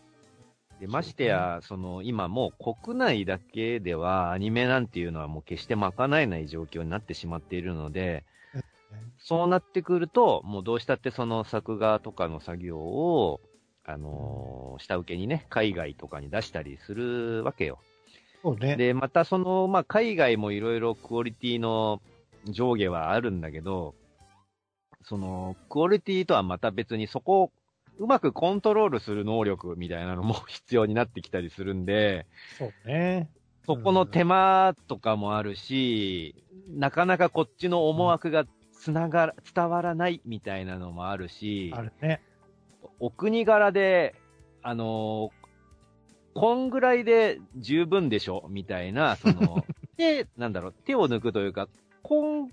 [0.79, 8.36] で、ましてや、その、今もう国内だけではアニメなんていうのはもう決して賄えない状況になってしまっているのでうん、
[9.19, 13.41] そうなってくると、もうどうしたってその作画とかの作業を、
[13.85, 17.79] あのー下請けにね、海外とかに出したりするわけよ。
[18.43, 18.77] そうね。
[18.77, 22.03] で、またその、まあ、海外もいろいろクオリティの
[22.45, 23.95] 上下はあるんだけど、
[25.03, 27.53] その、クオリティとはまた別にそこを
[27.99, 32.27] うまくコントロールする能力みたいなのも必要になってきたりするんで、
[32.59, 33.31] そうね。
[33.67, 36.37] そこの手間とかもあるし、
[36.71, 38.45] なかなかこっちの思惑が
[38.79, 42.21] つながら、伝わらないみたいなのもあるし、あるね。
[43.01, 44.15] お国柄で、
[44.63, 45.47] あのー
[46.39, 48.47] こんぐらいで十分でしょ？
[48.51, 49.65] みたいな、その、
[49.97, 51.67] で、なんだろう、手を抜くというか、
[52.03, 52.53] こん、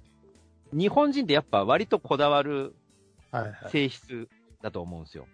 [0.71, 2.73] 日本人ってやっぱ割とこだわる
[3.29, 3.69] はいはい。
[3.71, 4.29] 性質
[4.61, 5.27] だと思うんですよ。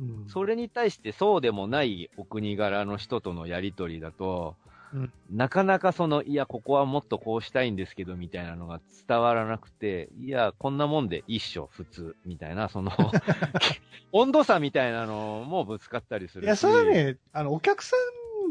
[0.00, 4.56] うんそれに対してそうでもないお国柄の人とのやりとりだと、
[4.94, 12.90] うんなかなかその、いや、ここはもっとこうしたいんですけど、みたいなのが伝わらなくて、いや、こんなもんで一緒、普通、みたいな、その、
[14.12, 16.44] 温度差みたいなのもぶつかったりするし。
[16.46, 17.94] いや、それはね、あの、お客さ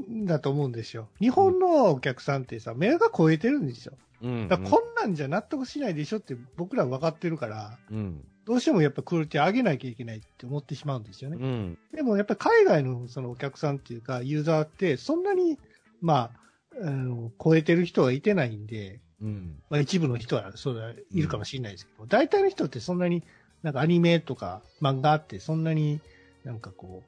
[0.07, 1.07] んだと思うんですよ。
[1.19, 3.93] 日本のお客さんってさ、目が超えてるんですよ。
[4.21, 4.49] うん、うん。
[4.49, 8.23] こんなんじゃ納得しないでしょって僕ら分かってるから、うん。
[8.45, 11.37] どうしてもやっぱクオリティ上げなきゃいけないって思ってしまうんですよね。
[11.37, 11.77] うん。
[11.93, 15.57] でもやっぱり海外のそのお客さんっていうか、ユーザーってそんなに、
[16.01, 16.31] まあ、
[16.83, 19.59] あの超えてる人はいてないんで、うん。
[19.69, 23.23] まあ一部の人はそれはいるかもしれないですけど、大体の人ってそんなに、
[23.63, 25.99] なんかアニメとか漫画ってそんなに
[26.43, 27.03] なんかこ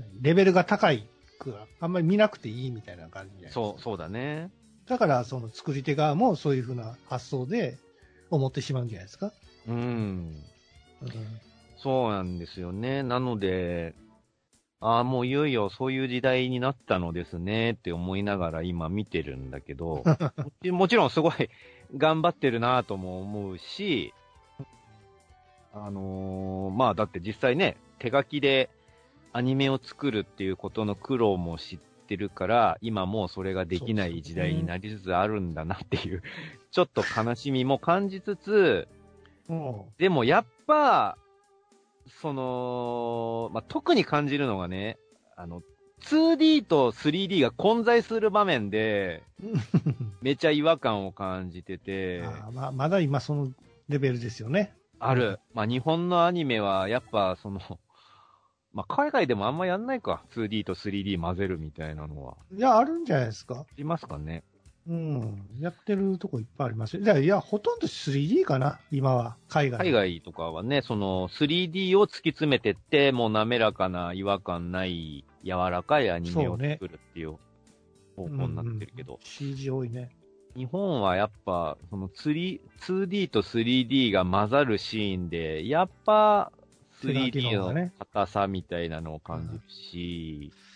[0.00, 4.50] う、レベルが高いくあんまり見なくていいみたいな感じじそう、そうだね。
[4.86, 7.78] だからその作り手側もそういうふうな発想で
[8.30, 9.32] 思ってしまうんじゃないですか。
[9.66, 9.74] うん。
[9.74, 11.40] うん
[11.76, 13.02] そうなんですよね。
[13.02, 13.94] なので、
[14.86, 20.04] ああ、もういよいよそういう時代になったのですねって思いながら今見てるんだけど、
[20.70, 21.48] もちろんすごい
[21.96, 24.12] 頑張ってるなとも思うし、
[25.72, 28.68] あのーまあだって実際ね、手書きで
[29.32, 36.22] アニメを作るっていうことの苦労も知ってるから、今もうそれができない時代になりつつあるんだなっていう、
[36.70, 38.86] ちょっと悲しみも感じつつ、
[39.48, 41.16] もでもやっぱ、
[42.20, 44.98] その、まあ、特に感じるのがね、
[45.36, 45.62] あの、
[46.02, 49.46] 2D と 3D が混在する場面で、う
[50.22, 53.52] めちゃ違和感を感じてて、あーまあまだ今その
[53.88, 54.74] レベルですよね。
[54.98, 55.38] ある。
[55.52, 57.60] まあ、日本のアニメは、やっぱ、その、
[58.72, 60.24] まあ、海外でもあんまやんないか。
[60.34, 62.36] 2D と 3D 混ぜるみたいなのは。
[62.50, 63.66] いや、あるんじゃないですか。
[63.76, 64.42] いますかね。
[64.86, 65.46] うん。
[65.60, 67.18] やってるとこいっぱいありますよ。
[67.18, 69.36] いや、ほとんど 3D かな、今は。
[69.48, 69.78] 海外。
[69.78, 77.36] 海外とかはね、その 3D を突き詰めてって、もう滑らかな違和感ない柔らかいアニメを作るっていう
[78.16, 80.10] 方向になってるけど、うんうん CG 多いね。
[80.54, 86.52] 日本はやっぱ、その 3- 2D と 3D が混ざるシーンで、やっぱ
[87.00, 90.73] 手書き 3D の硬さみたいなのを感じるし、うん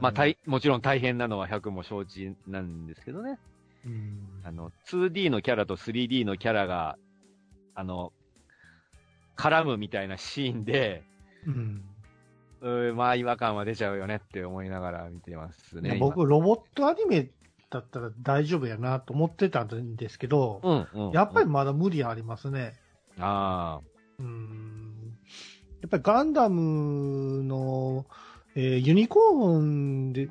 [0.00, 3.38] まあ、大、もちろん大変なのは100も承知なんですけどね。
[3.84, 6.96] うんあの、2D のキャラと 3D のキャラが、
[7.74, 8.12] あの、
[9.36, 11.02] 絡むみたいなシーンで、
[11.46, 11.84] うん
[12.60, 15.96] うーまあ違和感は出ちゃうよねって思いながら見てますね。
[15.96, 17.30] 今僕、ロボットアニメ
[17.70, 21.12] だったら大丈夫やなと思ってたんですけど、うん、うん。
[21.12, 22.74] やっぱりうんまだ無理ありますね。
[23.18, 23.80] あ
[24.18, 25.16] うん
[25.80, 28.04] やっぱりガンダムの、
[28.60, 30.28] えーユニコーンで、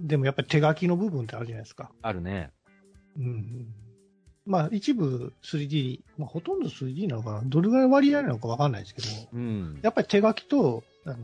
[0.00, 1.90] でもやっぱり手書きの部分ってあるじゃないですか。
[2.02, 2.50] あ、あるね。
[3.18, 3.66] うん。
[4.44, 9.80] まあ一部 3D、まあほとんど 3D なのかなどれぐらいの割合なのかわかんないですけど、うん。
[9.82, 11.16] やっぱり手書きと、あの、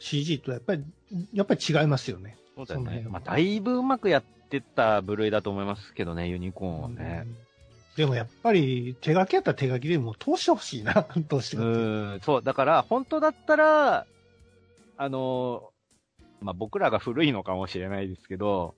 [0.00, 0.84] CG とやっぱり、
[1.32, 2.36] やっぱり違いますよね。
[2.56, 3.06] そうだよね。
[3.08, 7.22] まあ、だいぶうまくやってた部類だと思いますけどね、ユニコーンはね。
[7.26, 7.36] うん
[7.96, 11.86] でもやっぱり手書きやったら手書きでもう通してほしいな、 どうしてうかっていう。
[11.86, 14.06] ーん、そう、だから、本当だったら、
[14.96, 15.72] あのー
[16.42, 18.74] まあ、僕らが古いのかもしれないですけど、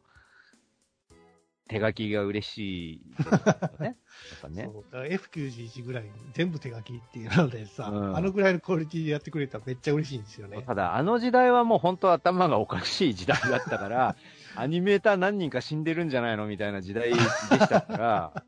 [1.69, 3.01] 手書きが嬉しい
[3.81, 3.81] ね。
[3.81, 3.97] やっ
[4.43, 4.65] ぱね。
[4.65, 6.05] そうだから F91 ぐらい
[6.35, 10.63] 全部手書きっていうのでさ、うんあのぐらいのクオリティでやってくれたらめっちゃ嬉しいんですよね。
[10.63, 14.17] ただ、あの時代はもう本当頭がおかしい時代だったから、
[14.57, 18.45] アニメーター何人か死んでるんじゃないのみたいな時代でしたから、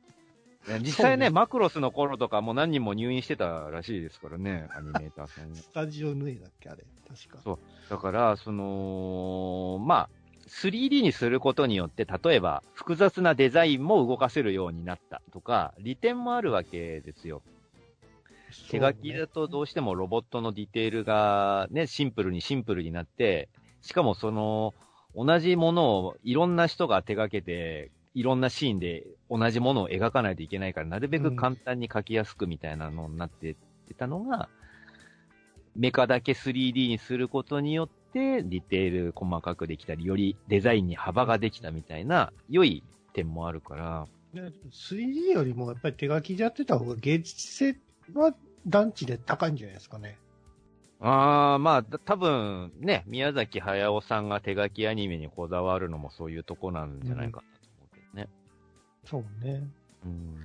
[0.80, 5.56] 実際ねマクロスの頃とかもう何人も入院してたらしいですからね、アニメーターさんね。
[5.62, 7.38] スタジオヌエだっけあれ、確か。
[7.42, 7.58] そう
[7.88, 10.10] だから、その、まあ、
[10.48, 17.42] 3D にすることによって、例えば複雑なデザインも動かせるようになったとか、利点もあるわけですよ。
[18.70, 23.48] 手書きだとどうしてもロボットのディテールがね、シンプルにシンプルになって、
[23.82, 24.74] しかもその、
[25.14, 33.54] 同じものをいろんな人が手掛けて、いろんなシーンで同じものを描かないといけないから、なるべく簡単に描きやすくみたいなのになってっ
[33.86, 34.48] てたのが、
[35.76, 47.76] メカだけ 3D にすることによって、ディテール細かくできたり、よりデザインに幅ができたみたいな、良い点もあるから、ね 3D よりもやっぱり手書きでやってた方が芸術性
[48.14, 48.34] は
[48.66, 50.16] 団地で高いんじゃないですかね。
[51.00, 57.42] ああ、まあ、た多分ね、宮崎駿さんが手書きアニメにこだわるのもそういうとこなんじゃないか
[58.16, 58.28] ね。
[59.04, 59.62] そうね。
[60.04, 60.36] うん。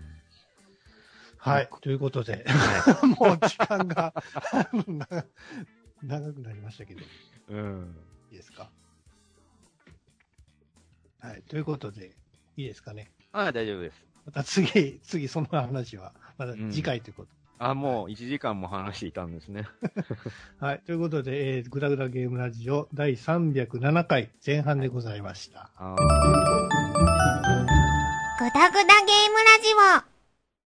[1.37, 1.69] はい。
[1.81, 4.13] ということで、は もう時間が
[4.87, 5.25] 長
[6.03, 7.07] 長くなりましたけど、いい。
[7.49, 7.95] うん。
[8.31, 8.69] いですか？
[11.19, 11.41] はい。
[11.43, 12.15] ということで、
[12.57, 13.11] いいですかね？
[13.31, 14.05] ああ、大丈夫です。
[14.25, 17.29] また次、次その話は、また次回ということ。
[17.63, 19.67] あもう1時間も話していたんですね。
[20.59, 20.79] はい。
[20.81, 25.69] ということで、えー、グダグダゲームラジオ第307回前半でございました。
[25.75, 27.00] あー
[28.41, 29.71] ぐだぐだゲームラジ
[30.07, 30.10] オ。